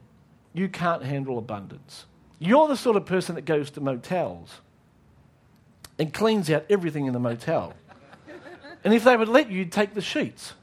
[0.53, 2.05] you can't handle abundance.
[2.39, 4.61] You're the sort of person that goes to motels
[5.99, 7.73] and cleans out everything in the motel.
[8.83, 10.53] And if they would let you, you'd take the sheets.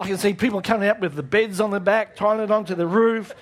[0.00, 2.74] I can see people coming out with the beds on the back, tying it onto
[2.74, 3.34] the roof,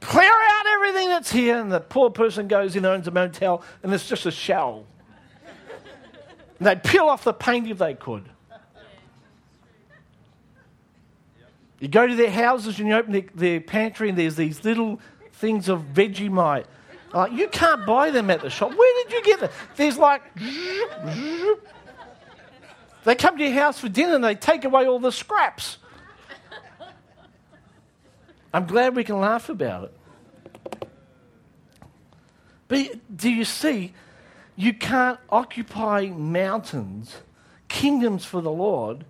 [0.00, 3.92] clear out everything that's here, and the poor person goes in, owns a motel, and
[3.92, 4.86] it's just a shell.
[6.58, 8.28] And they'd peel off the paint if they could.
[11.80, 15.00] You go to their houses and you open their, their pantry and there's these little
[15.32, 16.66] things of Vegemite.
[17.12, 18.70] Like, you can't buy them at the shop.
[18.70, 19.50] Where did you get them?
[19.76, 20.22] There's like.
[23.04, 25.78] They come to your house for dinner and they take away all the scraps.
[28.52, 29.94] I'm glad we can laugh about it.
[32.68, 33.94] But do you see?
[34.54, 37.16] You can't occupy mountains,
[37.68, 39.04] kingdoms for the Lord,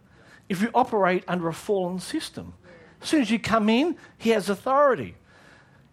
[0.49, 2.55] if you operate under a fallen system.
[3.03, 5.17] As soon as you come in, he has authority.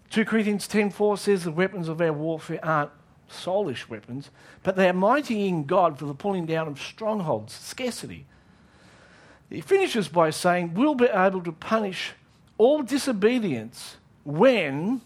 [0.10, 2.92] 2 Corinthians 10.4 says the weapons of our warfare aren't
[3.30, 4.30] soulish weapons,
[4.64, 8.26] but they are mighty in God for the pulling down of strongholds, scarcity.
[9.50, 12.14] He finishes by saying, We'll be able to punish
[12.58, 15.02] all disobedience when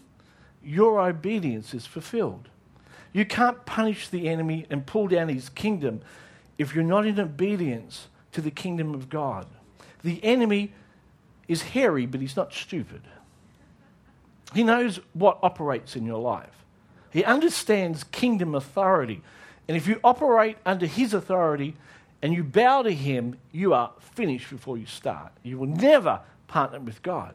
[0.64, 2.48] your obedience is fulfilled.
[3.12, 6.00] You can't punish the enemy and pull down his kingdom
[6.58, 9.46] if you're not in obedience to the kingdom of God.
[10.02, 10.72] The enemy
[11.46, 13.02] is hairy, but he's not stupid.
[14.54, 16.64] He knows what operates in your life.
[17.10, 19.22] He understands kingdom authority.
[19.68, 21.76] And if you operate under his authority
[22.22, 25.32] and you bow to him, you are finished before you start.
[25.42, 27.34] You will never partner with God.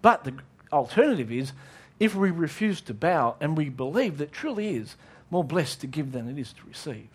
[0.00, 0.34] But the
[0.72, 1.52] alternative is
[2.00, 4.96] if we refuse to bow and we believe that truly is
[5.30, 7.08] more blessed to give than it is to receive.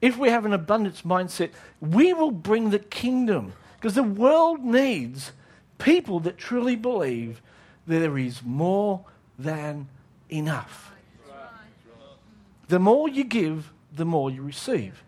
[0.00, 1.50] If we have an abundance mindset,
[1.80, 5.32] we will bring the kingdom because the world needs
[5.78, 7.40] people that truly believe
[7.86, 9.04] there is more
[9.38, 9.88] than
[10.30, 10.92] enough.
[12.68, 15.02] The more you give, the more you receive.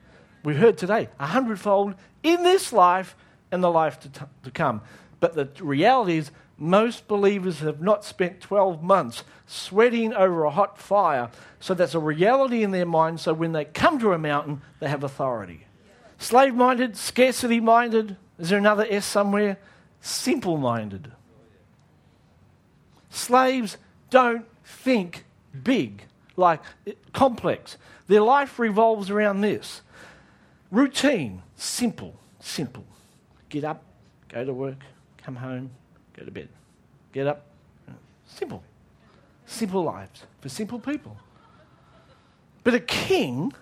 [0.45, 3.16] We heard today a hundredfold in this life
[3.51, 4.83] and the life to, t- to come.
[5.20, 10.79] But the reality is, most believers have not spent 12 months sweating over a hot
[10.79, 11.31] fire.
[11.61, 13.20] So that's a reality in their mind.
[13.20, 15.66] So when they come to a mountain, they have authority.
[16.18, 18.16] Slave minded, scarcity minded.
[18.39, 19.59] Is there another S somewhere?
[20.01, 21.12] Simple minded.
[23.17, 23.79] Slaves
[24.11, 25.25] don't think
[25.64, 26.03] big,
[26.37, 26.61] like
[27.14, 27.79] complex.
[28.09, 29.81] Their life revolves around this
[30.71, 32.85] routine, simple, simple.
[33.49, 33.83] Get up,
[34.29, 34.83] go to work,
[35.17, 35.71] come home,
[36.14, 36.51] go to bed.
[37.12, 37.47] Get up.
[38.27, 38.62] Simple.
[39.47, 41.17] Simple lives for simple people.
[42.64, 43.55] But a king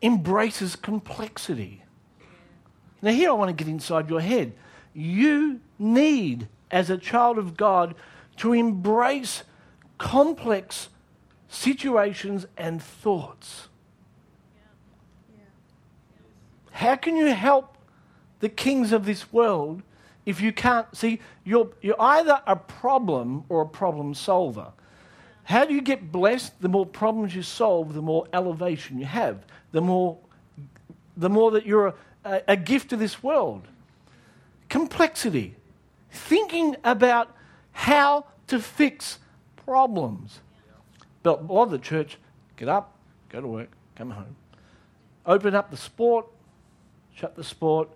[0.00, 1.82] embraces complexity.
[3.02, 4.52] Now, here I want to get inside your head.
[4.94, 7.96] You need, as a child of God,
[8.38, 9.42] to embrace
[9.98, 10.88] complex
[11.48, 13.68] situations and thoughts.
[16.70, 17.78] How can you help
[18.40, 19.82] the kings of this world
[20.26, 24.72] if you can't see, you're, you're either a problem or a problem solver.
[25.44, 26.60] How do you get blessed?
[26.60, 30.18] The more problems you solve, the more elevation you have, the more,
[31.16, 33.68] the more that you're a, a gift to this world.
[34.68, 35.54] Complexity,
[36.10, 37.35] thinking about
[37.76, 39.18] how to fix
[39.54, 40.40] problems.
[41.22, 42.16] But of the church
[42.56, 42.96] get up,
[43.28, 44.34] go to work, come home,
[45.26, 46.26] open up the sport,
[47.14, 47.90] shut the sport,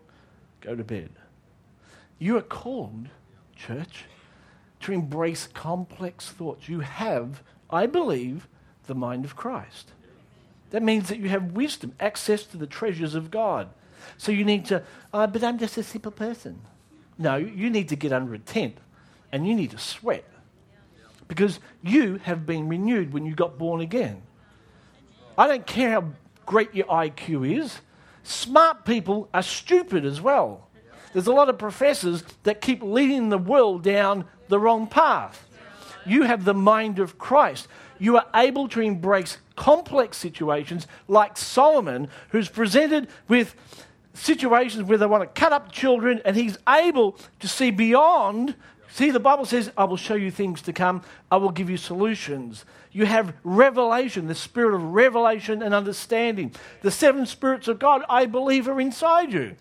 [0.61, 1.09] go to bed.
[2.19, 3.09] You are called,
[3.57, 4.05] church,
[4.81, 6.69] to embrace complex thoughts.
[6.69, 8.49] You have, I believe,
[8.87, 9.93] the mind of Christ.
[10.71, 13.71] That means that you have wisdom, access to the treasures of God.
[14.19, 14.83] So you need to,
[15.15, 16.61] oh, but I'm just a simple person.
[17.17, 18.77] No, you need to get under a tent
[19.33, 20.25] and you need to sweat
[21.29, 24.23] because you have been renewed when you got born again.
[25.39, 26.05] I don't care how
[26.45, 27.81] great your IQ is,
[28.25, 30.67] smart people are stupid as well.
[31.13, 35.47] There's a lot of professors that keep leading the world down the wrong path.
[36.05, 37.69] You have the mind of Christ.
[37.99, 43.55] You are able to embrace complex situations like Solomon, who's presented with
[44.15, 48.55] situations where they want to cut up children, and he's able to see beyond.
[48.93, 51.77] See, the Bible says, I will show you things to come, I will give you
[51.77, 52.65] solutions.
[52.91, 56.53] You have revelation, the spirit of revelation and understanding.
[56.83, 59.57] The seven spirits of God, I believe, are inside you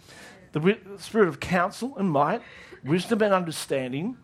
[0.52, 2.42] the spirit of counsel and might,
[2.84, 4.18] wisdom and understanding.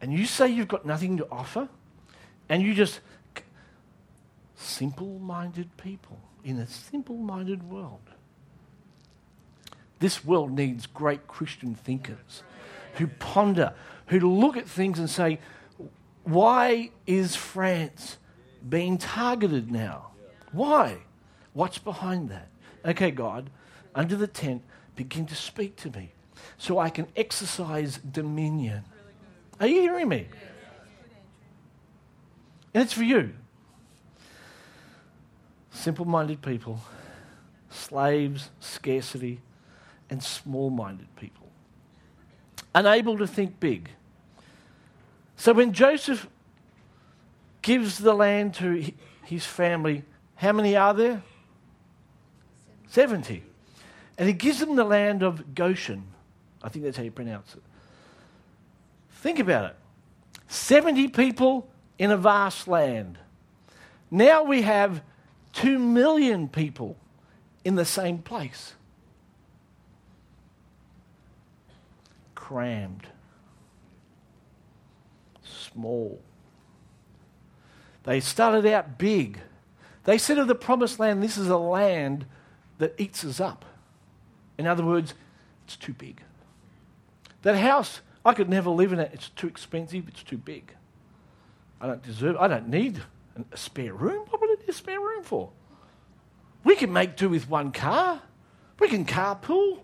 [0.00, 1.68] And you say you've got nothing to offer,
[2.48, 3.00] and you just
[4.54, 8.00] simple minded people in a simple minded world.
[9.98, 12.42] This world needs great Christian thinkers
[12.94, 13.74] who ponder,
[14.06, 15.38] who look at things and say,
[16.24, 18.18] why is France
[18.68, 20.08] being targeted now?
[20.52, 20.98] Why?
[21.52, 22.48] What's behind that?
[22.84, 23.50] Okay, God,
[23.94, 24.62] under the tent,
[24.96, 26.12] begin to speak to me
[26.58, 28.84] so I can exercise dominion.
[29.58, 30.28] Are you hearing me?
[32.72, 33.34] And it's for you.
[35.70, 36.80] Simple minded people,
[37.70, 39.40] slaves, scarcity,
[40.08, 41.39] and small minded people.
[42.74, 43.90] Unable to think big.
[45.36, 46.28] So when Joseph
[47.62, 48.92] gives the land to
[49.24, 50.04] his family,
[50.36, 51.22] how many are there?
[52.88, 53.42] 70.
[54.18, 56.04] And he gives them the land of Goshen.
[56.62, 57.62] I think that's how you pronounce it.
[59.12, 59.76] Think about it
[60.48, 61.68] 70 people
[61.98, 63.18] in a vast land.
[64.10, 65.02] Now we have
[65.54, 66.96] 2 million people
[67.64, 68.74] in the same place.
[72.50, 73.06] Crammed,
[75.44, 76.20] small.
[78.02, 79.38] They started out big.
[80.02, 82.26] They said of the promised land, this is a land
[82.78, 83.64] that eats us up.
[84.58, 85.14] In other words,
[85.64, 86.22] it's too big.
[87.42, 89.12] That house, I could never live in it.
[89.14, 90.74] It's too expensive, it's too big.
[91.80, 93.00] I don't deserve I don't need
[93.52, 94.26] a spare room.
[94.28, 95.50] What would I need a spare room for?
[96.64, 98.22] We can make do with one car.
[98.80, 99.82] We can carpool.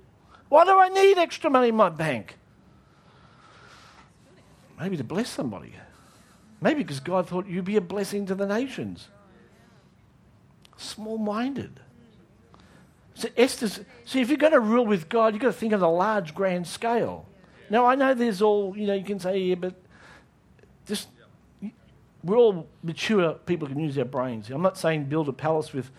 [0.48, 2.38] Why do I need extra money in my bank?
[4.78, 5.72] Maybe to bless somebody.
[6.60, 9.08] Maybe because God thought you'd be a blessing to the nations.
[10.76, 11.80] Small minded.
[13.14, 15.80] So Esther's, see, if you're going to rule with God, you've got to think of
[15.80, 17.26] the large, grand scale.
[17.70, 19.74] Now, I know there's all, you know, you can say, yeah, but
[20.86, 21.08] just,
[22.22, 24.50] we're all mature people can use our brains.
[24.50, 25.90] I'm not saying build a palace with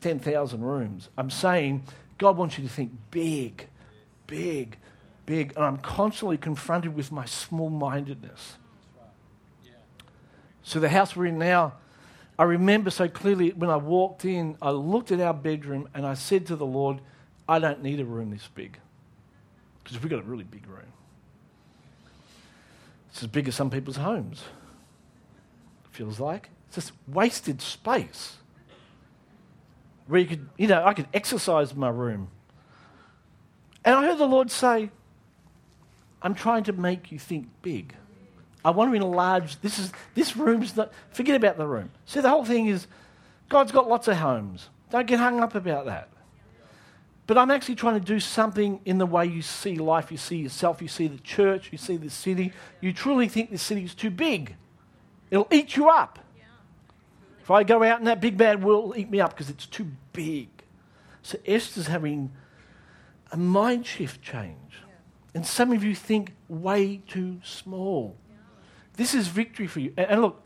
[0.00, 1.08] 10,000 rooms.
[1.18, 1.84] I'm saying
[2.16, 3.68] God wants you to think big,
[4.26, 4.78] big,
[5.30, 5.52] big.
[5.54, 8.56] And I'm constantly confronted with my small mindedness.
[10.64, 11.74] So the house we're in now,
[12.36, 16.14] I remember so clearly when I walked in, I looked at our bedroom and I
[16.14, 17.00] said to the Lord,
[17.48, 18.76] I don't need a room this big.
[19.84, 20.92] Because we've got a really big room.
[23.10, 24.42] It's as big as some people's homes.
[25.84, 26.50] it Feels like.
[26.66, 28.36] It's just wasted space.
[30.08, 32.30] Where you could, you know, I could exercise my room.
[33.84, 34.90] And I heard the Lord say,
[36.22, 37.94] I'm trying to make you think big.
[38.64, 39.60] I want to enlarge.
[39.60, 40.92] This is this room's not.
[41.12, 41.90] Forget about the room.
[42.04, 42.86] See, the whole thing is,
[43.48, 44.68] God's got lots of homes.
[44.90, 46.08] Don't get hung up about that.
[47.26, 50.10] But I'm actually trying to do something in the way you see life.
[50.10, 50.82] You see yourself.
[50.82, 51.70] You see the church.
[51.70, 52.52] You see the city.
[52.80, 54.56] You truly think this city is too big.
[55.30, 56.18] It'll eat you up.
[57.40, 59.66] If I go out in that big bad world, it'll eat me up because it's
[59.66, 60.48] too big.
[61.22, 62.32] So Esther's having
[63.32, 64.82] a mind shift change.
[65.34, 68.16] And some of you think way too small.
[68.94, 69.92] This is victory for you.
[69.96, 70.42] And, look,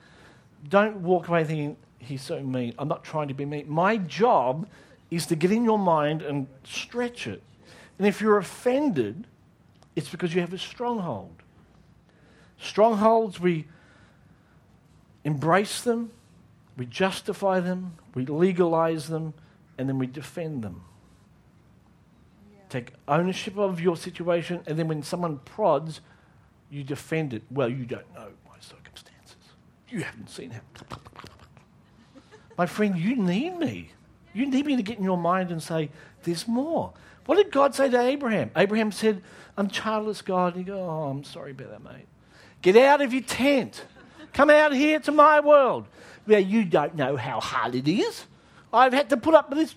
[0.68, 2.74] don't walk away thinking, he's so mean.
[2.78, 3.68] I'm not trying to be mean.
[3.68, 4.68] My job
[5.11, 7.43] is to get in your mind and stretch it.
[7.99, 9.26] And if you're offended,
[9.97, 11.43] it's because you have a stronghold.
[12.59, 13.66] Strongholds, we
[15.24, 16.11] embrace them,
[16.76, 19.35] we justify them, we legalize them,
[19.78, 20.82] and then we defend them.
[22.69, 26.01] Take ownership of your situation, and then when someone prods,
[26.71, 27.43] you defend it.
[27.51, 28.29] Well, you don't know.
[28.47, 29.37] My circumstances.
[29.89, 30.62] You haven't seen him.
[32.59, 33.91] My friend, you need me.
[34.33, 35.91] You need me to get in your mind and say,
[36.25, 36.93] there's more.
[37.27, 38.51] What did God say to Abraham?
[38.57, 39.23] Abraham said,
[39.57, 40.57] I'm childless, God.
[40.57, 42.07] And he goes, Oh, I'm sorry about that, mate.
[42.61, 43.85] Get out of your tent.
[44.33, 45.87] Come out here to my world
[46.25, 48.25] where you don't know how hard it is.
[48.73, 49.75] I've had to put up with this.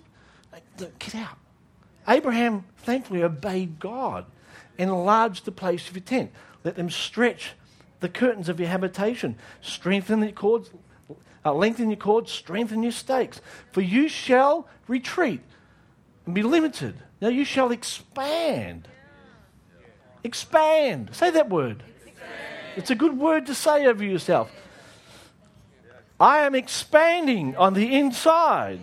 [1.00, 1.38] Get out.
[2.08, 4.26] Abraham thankfully obeyed God,
[4.78, 6.32] Enlarge the place of your tent,
[6.64, 7.54] let them stretch
[8.00, 9.36] the curtains of your habitation.
[9.62, 10.70] Strengthen the cords,
[11.44, 13.42] uh, lengthen your cords, strengthen your stakes.
[13.72, 15.42] For you shall retreat
[16.26, 18.88] and be limited Now you shall expand.
[20.24, 21.10] Expand.
[21.14, 21.84] Say that word.
[22.76, 24.52] It's a good word to say over yourself.
[26.20, 28.80] I am expanding on the inside.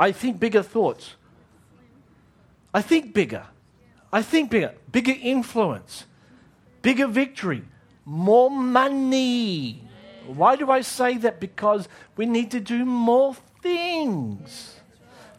[0.00, 1.14] I think bigger thoughts.
[2.72, 3.44] I think bigger.
[4.10, 4.72] I think bigger.
[4.90, 6.06] Bigger influence.
[6.80, 7.64] Bigger victory.
[8.06, 9.84] More money.
[10.26, 11.38] Why do I say that?
[11.38, 11.86] Because
[12.16, 14.76] we need to do more things.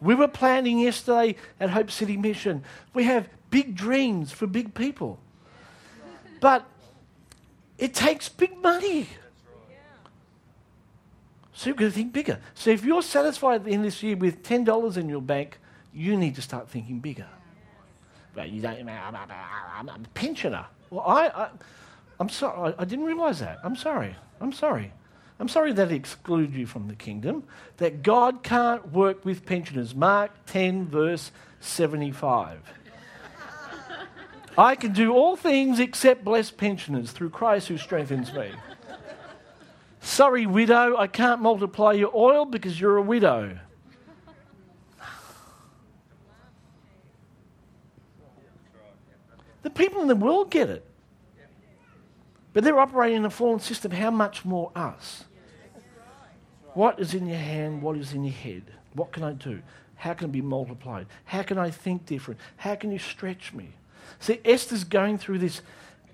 [0.00, 2.62] We were planning yesterday at Hope City Mission.
[2.94, 5.18] We have big dreams for big people.
[6.40, 6.64] But
[7.78, 9.08] it takes big money.
[11.62, 12.40] So you've got to think bigger.
[12.54, 15.58] So if you're satisfied in this year with $10 in your bank,
[15.94, 17.28] you need to start thinking bigger.
[18.34, 20.66] But you don't, I'm, a pensioner.
[20.90, 21.48] Well, I, I,
[22.18, 22.74] I'm sorry.
[22.76, 23.60] I, I didn't realize that.
[23.62, 24.16] I'm sorry.
[24.40, 24.92] I'm sorry.
[25.38, 27.44] I'm sorry that exclude you from the kingdom,
[27.76, 29.94] that God can't work with pensioners.
[29.94, 32.58] Mark 10, verse 75.
[34.58, 38.50] I can do all things except bless pensioners through Christ who strengthens me.
[40.02, 43.58] Sorry, widow, I can't multiply your oil because you're a widow.
[49.62, 50.84] The people in the world get it.
[52.52, 53.92] But they're operating in a fallen system.
[53.92, 55.24] How much more us?
[56.74, 57.80] What is in your hand?
[57.80, 58.64] What is in your head?
[58.94, 59.62] What can I do?
[59.94, 61.06] How can it be multiplied?
[61.24, 62.40] How can I think different?
[62.56, 63.68] How can you stretch me?
[64.18, 65.62] See, Esther's going through this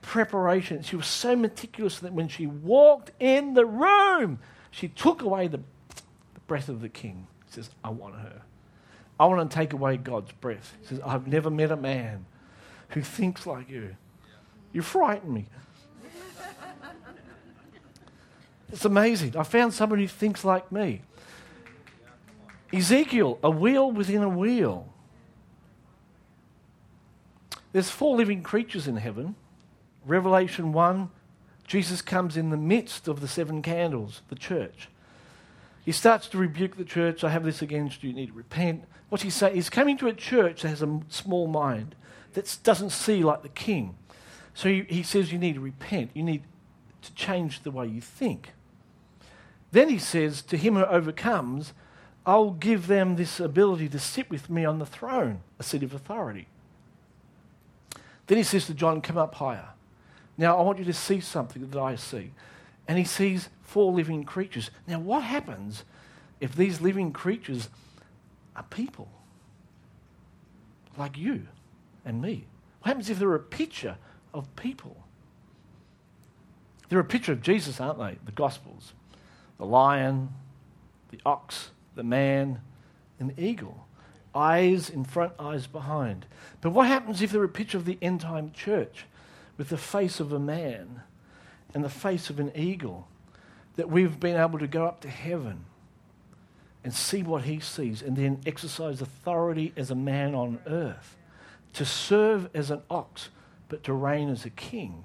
[0.03, 0.83] preparation.
[0.83, 4.39] She was so meticulous that when she walked in the room,
[4.71, 7.27] she took away the, the breath of the king.
[7.49, 8.43] She says, I want her.
[9.21, 10.77] I want to take away God's breath.
[10.81, 12.27] He says, I've never met a man
[12.91, 13.97] who thinks like you.
[14.73, 15.47] You frighten me.
[18.71, 19.37] It's amazing.
[19.37, 21.03] I found someone who thinks like me.
[22.73, 24.93] Ezekiel, a wheel within a wheel.
[27.73, 29.35] There's four living creatures in heaven.
[30.09, 31.11] Revelation 1,
[31.67, 34.89] Jesus comes in the midst of the seven candles, the church.
[35.85, 37.23] He starts to rebuke the church.
[37.23, 38.11] I have this against you.
[38.11, 38.85] You need to repent.
[39.09, 39.55] What's he say?
[39.55, 41.95] He's coming to a church that has a small mind,
[42.33, 43.97] that doesn't see like the king.
[44.55, 46.11] So he, he says you need to repent.
[46.15, 46.43] You need
[47.03, 48.53] to change the way you think.
[49.73, 51.73] Then he says, To him who overcomes,
[52.27, 55.95] I'll give them this ability to sit with me on the throne, a seat of
[55.95, 56.49] authority.
[58.27, 59.69] Then he says to John, Come up higher.
[60.39, 62.31] Now I want you to see something that I see.
[62.87, 64.71] And he sees four living creatures.
[64.87, 65.85] Now, what happens
[66.41, 67.69] if these living creatures
[68.57, 69.11] are people?
[70.97, 71.47] Like you
[72.05, 72.47] and me.
[72.81, 73.99] What happens if they're a picture
[74.33, 74.97] of people?
[76.89, 78.17] They're a picture of Jesus, aren't they?
[78.25, 78.95] The Gospels.
[79.59, 80.31] The lion,
[81.11, 82.61] the ox, the man,
[83.19, 83.87] and the eagle.
[84.35, 86.27] Eyes in front, eyes behind.
[86.61, 89.05] But what happens if they're a picture of the end time church?
[89.59, 91.03] With the face of a man
[91.75, 93.07] and the face of an eagle,
[93.77, 95.67] that we've been able to go up to heaven
[96.83, 101.17] and see what he sees and then exercise authority as a man on earth,
[101.75, 103.29] to serve as an ox,
[103.69, 105.05] but to reign as a king.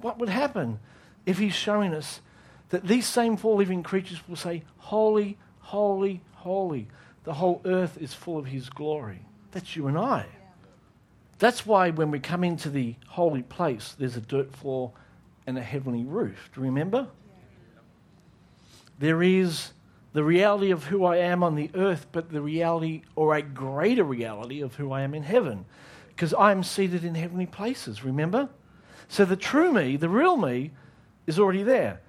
[0.00, 0.78] What would happen
[1.24, 2.20] if he's showing us
[2.68, 6.88] that these same four living creatures will say, Holy, holy, holy.
[7.24, 9.26] The whole earth is full of his glory.
[9.52, 10.26] That's you and I.
[11.38, 14.92] That's why when we come into the holy place, there's a dirt floor
[15.46, 16.50] and a heavenly roof.
[16.54, 17.08] Do you remember?
[18.98, 19.72] There is
[20.14, 24.04] the reality of who I am on the earth, but the reality or a greater
[24.04, 25.66] reality of who I am in heaven.
[26.08, 28.48] Because I'm seated in heavenly places, remember?
[29.08, 30.70] So the true me, the real me,
[31.26, 32.00] is already there.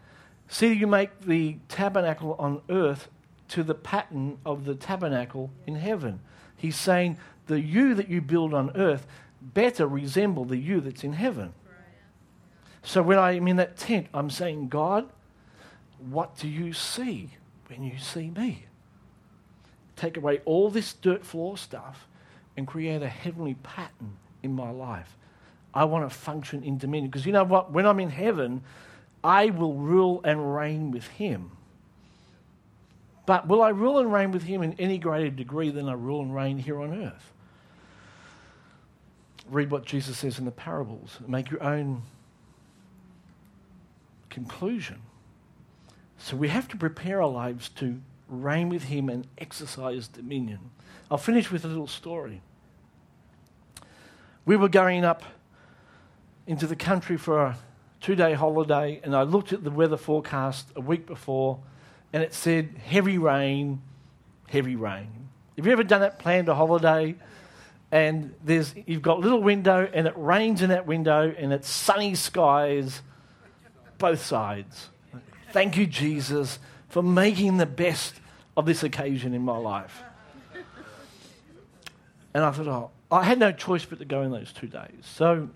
[0.48, 3.10] See, you make the tabernacle on earth
[3.50, 6.22] to the pattern of the tabernacle in heaven.
[6.56, 7.18] He's saying
[7.48, 9.08] the you that you build on earth
[9.42, 11.54] better resemble the you that's in heaven.
[12.84, 15.10] So when I'm in that tent, I'm saying, God,
[16.00, 17.32] what do you see
[17.68, 18.66] when you see me?
[19.96, 22.08] Take away all this dirt floor stuff
[22.56, 25.18] and create a heavenly pattern in my life.
[25.74, 27.10] I want to function in dominion.
[27.12, 27.72] Because you know what?
[27.72, 28.62] When I'm in heaven,
[29.24, 31.52] I will rule and reign with him.
[33.26, 36.22] But will I rule and reign with him in any greater degree than I rule
[36.22, 37.34] and reign here on earth?
[39.50, 42.04] Read what Jesus says in the parables, and make your own
[44.30, 45.02] conclusion.
[46.18, 50.72] So we have to prepare our lives to reign with Him and exercise dominion.
[51.10, 52.42] I'll finish with a little story.
[54.46, 55.24] We were going up
[56.46, 57.58] into the country for a
[58.02, 61.60] two day holiday, and I looked at the weather forecast a week before,
[62.14, 63.82] and it said heavy rain,
[64.48, 65.30] heavy rain.
[65.58, 66.20] Have you ever done that?
[66.20, 67.16] Planned a holiday,
[67.92, 72.16] and there's you've got little window, and it rains in that window, and it's sunny
[72.16, 73.02] skies,
[73.98, 74.90] both sides.
[75.52, 76.60] Thank you, Jesus,
[76.90, 78.16] for making the best
[78.56, 80.04] of this occasion in my life.
[82.34, 85.04] And I thought, oh, I had no choice but to go in those two days.
[85.04, 85.50] So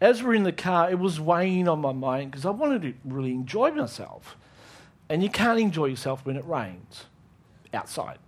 [0.00, 2.94] as we're in the car, it was weighing on my mind because I wanted to
[3.04, 4.36] really enjoy myself.
[5.08, 7.04] And you can't enjoy yourself when it rains
[7.72, 8.18] outside.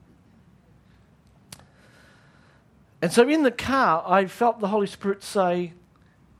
[3.03, 5.73] And so in the car, I felt the Holy Spirit say,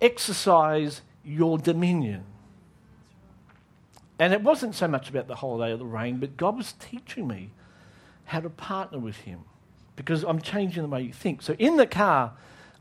[0.01, 2.25] exercise your dominion.
[4.19, 7.27] And it wasn't so much about the holiday of the rain, but God was teaching
[7.27, 7.51] me
[8.27, 9.41] how to partner with Him
[9.97, 11.43] because I'm changing the way you think.
[11.43, 12.33] So in the car,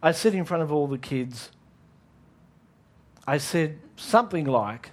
[0.03, 1.51] I sit in front of all the kids.
[3.27, 4.91] I said something like,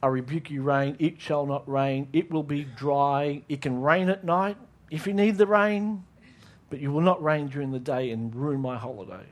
[0.00, 0.96] I rebuke you, rain.
[1.00, 2.08] It shall not rain.
[2.12, 3.42] It will be dry.
[3.48, 4.56] It can rain at night
[4.90, 6.04] if you need the rain,
[6.74, 9.22] but you will not rain during the day and ruin my holiday.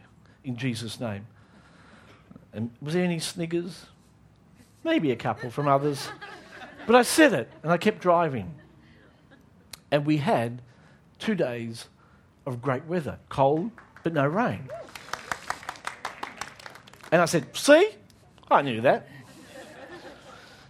[0.45, 1.26] In Jesus' name.
[2.53, 3.86] And was there any sniggers?
[4.84, 6.09] maybe a couple from others.
[6.86, 8.55] But I said it and I kept driving.
[9.90, 10.62] And we had
[11.18, 11.88] two days
[12.47, 13.72] of great weather cold,
[14.05, 14.68] but no rain.
[17.11, 17.88] And I said, See?
[18.49, 19.09] I knew that.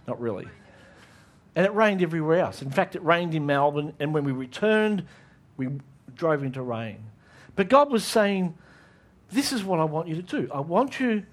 [0.07, 0.47] Not really.
[1.55, 2.63] And it rained everywhere else.
[2.63, 5.05] In fact, it rained in Melbourne, and when we returned,
[5.55, 5.67] we
[6.15, 7.03] drove into rain.
[7.55, 8.55] But God was saying,
[9.31, 10.49] This is what I want you to do.
[10.53, 11.23] I want you,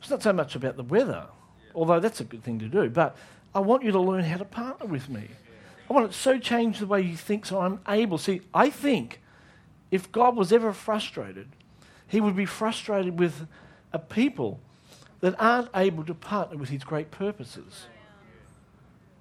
[0.00, 1.26] it's not so much about the weather,
[1.74, 2.90] although that's a good thing to do.
[2.90, 3.16] But
[3.54, 5.28] I want you to learn how to partner with me.
[5.88, 8.18] I want it so change the way you think so I'm able.
[8.18, 9.20] See, I think
[9.90, 11.48] if God was ever frustrated,
[12.08, 13.46] he would be frustrated with
[13.92, 14.60] a people
[15.20, 17.86] that aren't able to partner with his great purposes.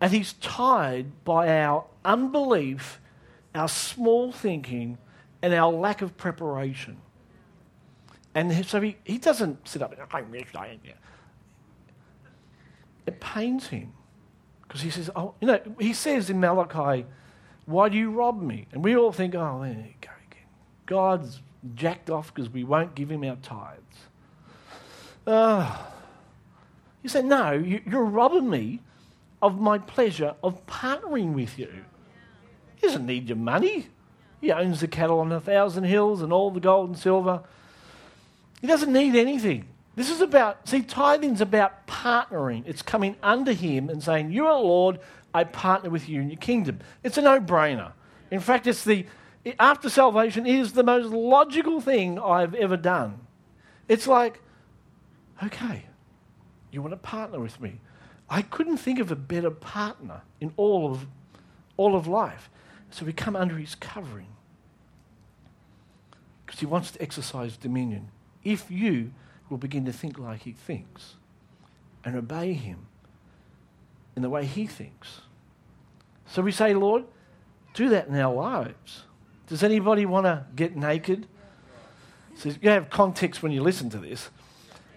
[0.02, 3.00] And he's tied by our unbelief,
[3.56, 4.98] our small thinking,
[5.42, 6.98] and our lack of preparation.
[8.34, 10.02] And so he, he doesn't sit up and,
[13.06, 13.94] it pains him
[14.64, 17.06] because he says, oh, you know, he says in Malachi,
[17.66, 18.68] why do you rob me?
[18.72, 20.48] And we all think, oh, there you go again.
[20.86, 21.40] God's
[21.76, 23.80] jacked off because we won't give him our tithes.
[25.26, 25.78] Uh,
[27.04, 28.82] you say, no, you, you're robbing me
[29.42, 31.86] of my pleasure of partnering with you.
[32.76, 33.88] He doesn't need your money.
[34.42, 37.42] He owns the cattle on a thousand hills and all the gold and silver.
[38.62, 39.68] He doesn't need anything.
[39.96, 42.64] This is about, see, tithing's about partnering.
[42.66, 45.00] It's coming under Him and saying, You are Lord,
[45.34, 46.80] I partner with you in your kingdom.
[47.04, 47.94] It's a no brainer.
[48.30, 49.06] In fact, it's the,
[49.60, 53.20] after salvation, it is the most logical thing I've ever done.
[53.88, 54.42] It's like,
[55.44, 55.86] okay,
[56.72, 57.80] you want to partner with me.
[58.30, 61.06] I couldn't think of a better partner in all of,
[61.78, 62.50] all of life.
[62.92, 64.28] So we come under his covering
[66.46, 68.10] because he wants to exercise dominion.
[68.44, 69.12] If you
[69.50, 71.16] will begin to think like he thinks
[72.04, 72.88] and obey him
[74.16, 75.22] in the way he thinks.
[76.28, 77.04] So we say, Lord,
[77.74, 79.04] do that in our lives.
[79.48, 81.28] Does anybody want to get naked?
[82.38, 84.30] So you have context when you listen to this.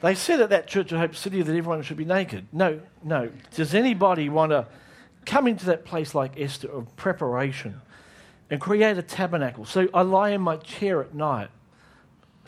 [0.01, 2.47] They said at that church at Hope City that everyone should be naked.
[2.53, 3.31] No, no.
[3.55, 4.67] Does anybody want to
[5.29, 7.81] come into that place like Esther of preparation
[8.51, 9.65] and create a tabernacle?
[9.65, 11.51] So I lie in my chair at night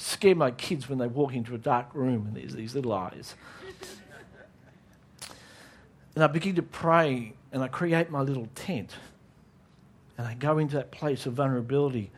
[0.01, 3.35] scare my kids when they walk into a dark room and there's these little eyes.
[6.17, 8.97] And I begin to pray and I create my little tent.
[10.19, 12.11] And I go into that place of vulnerability.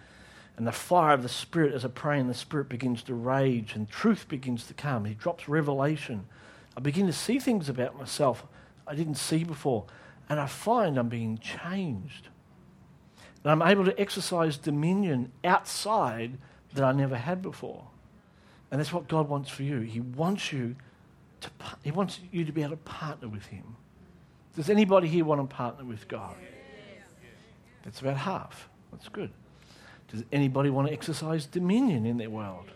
[0.56, 3.74] And the fire of the Spirit, as I pray, and the Spirit begins to rage
[3.74, 5.04] and truth begins to come.
[5.04, 6.24] He drops revelation.
[6.74, 8.44] I begin to see things about myself
[8.86, 9.84] I didn't see before.
[10.28, 12.28] And I find I'm being changed.
[13.44, 16.38] And I'm able to exercise dominion outside
[16.74, 17.84] that I never had before.
[18.70, 19.80] And that's what God wants for you.
[19.80, 20.76] He wants you
[21.40, 21.50] to,
[21.82, 23.76] he wants you to be able to partner with Him.
[24.56, 26.36] Does anybody here want to partner with God?
[27.84, 28.68] That's about half.
[28.92, 29.30] That's good.
[30.08, 32.70] Does anybody want to exercise dominion in their world?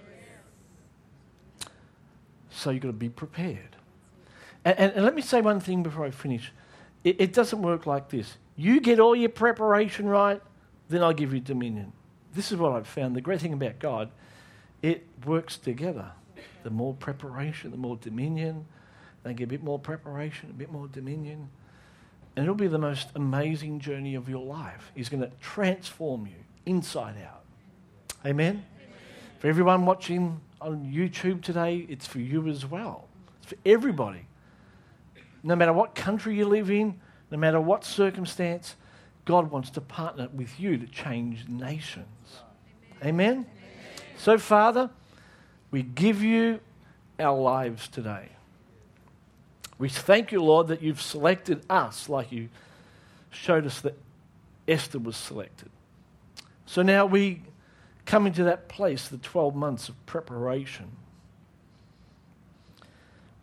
[2.51, 3.77] So you've got to be prepared.
[4.65, 6.51] And, and, and let me say one thing before I finish.
[7.07, 8.37] It, it doesn't work like this.
[8.57, 10.43] You get all your preparation right,
[10.89, 11.93] then I'll give you dominion
[12.37, 13.17] this is what I've found.
[13.17, 14.11] The great thing about God,
[14.83, 16.13] it works together.
[16.63, 18.67] The more preparation, the more dominion.
[19.25, 21.49] They get a bit more preparation, a bit more dominion.
[22.37, 24.93] And it'll be the most amazing journey of your life.
[24.95, 26.37] He's going to transform you
[26.67, 27.43] inside out.
[28.25, 28.47] Amen?
[28.49, 28.65] Amen?
[29.39, 33.09] For everyone watching on YouTube today, it's for you as well.
[33.43, 34.27] It's for everybody.
[35.47, 38.75] No matter what country you live in, no matter what circumstance,
[39.25, 42.07] God wants to partner with you to change nations.
[43.01, 43.31] Amen?
[43.31, 43.47] Amen?
[44.19, 44.91] So, Father,
[45.71, 46.59] we give you
[47.21, 48.31] our lives today.
[49.79, 52.49] We thank you, Lord, that you've selected us like you
[53.31, 53.97] showed us that
[54.67, 55.71] Esther was selected.
[56.65, 57.43] So now we
[58.05, 60.91] come into that place, the 12 months of preparation.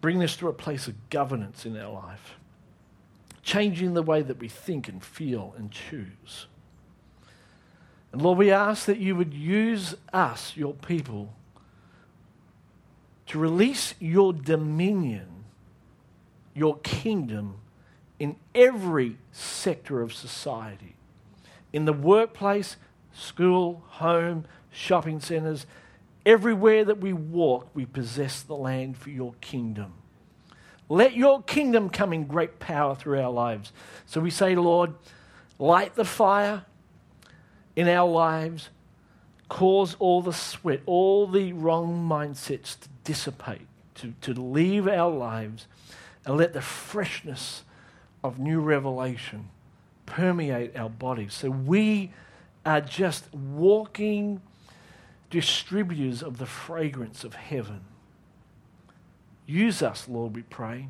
[0.04, 2.36] Bring us to a place of governance in our life,
[3.42, 6.48] changing the way that we think and feel and choose.
[8.12, 11.34] And Lord, we ask that you would use us, your people,
[13.28, 15.46] to release your dominion,
[16.54, 17.62] your kingdom
[18.20, 20.98] in every sector of society
[21.72, 22.76] in the workplace,
[23.14, 25.66] school, home, shopping centres,
[26.26, 29.94] everywhere that we walk, we possess the land for your kingdom.
[30.90, 33.72] Let your kingdom come in great power through our lives.
[34.06, 34.94] So we say, Lord,
[35.58, 36.66] light the fire
[37.76, 38.70] in our lives,
[39.50, 45.68] cause all the sweat, all the wrong mindsets to dissipate, to, to leave our lives,
[46.26, 47.64] and let the freshness
[48.24, 49.50] of new revelation
[50.06, 51.34] permeate our bodies.
[51.34, 52.12] So we
[52.66, 54.42] are just walking
[55.34, 57.82] distributors of the fragrance of heaven.
[59.48, 60.90] Use us, Lord, we pray.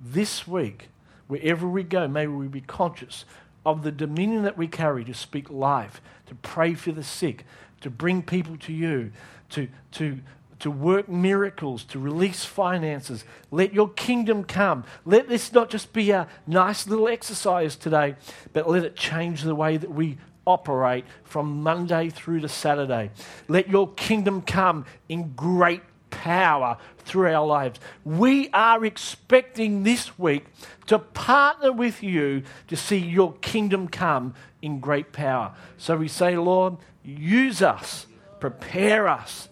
[0.00, 0.88] This week,
[1.28, 3.26] wherever we go, may we be conscious
[3.66, 7.44] of the dominion that we carry to speak life, to pray for the sick,
[7.82, 9.12] to bring people to you,
[9.50, 10.20] to, to
[10.60, 13.24] to work miracles, to release finances.
[13.50, 14.84] Let your kingdom come.
[15.04, 18.14] Let this not just be a nice little exercise today,
[18.52, 23.10] but let it change the way that we operate from Monday through to Saturday.
[23.48, 27.80] Let your kingdom come in great power through our lives.
[28.04, 30.44] We are expecting this week
[30.86, 35.54] to partner with you to see your kingdom come in great power.
[35.76, 38.06] So we say, Lord, use us,
[38.38, 39.48] prepare us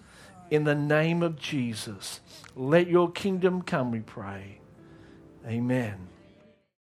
[0.50, 2.20] in the name of Jesus.
[2.54, 4.60] Let your kingdom come, we pray.
[5.46, 6.08] Amen.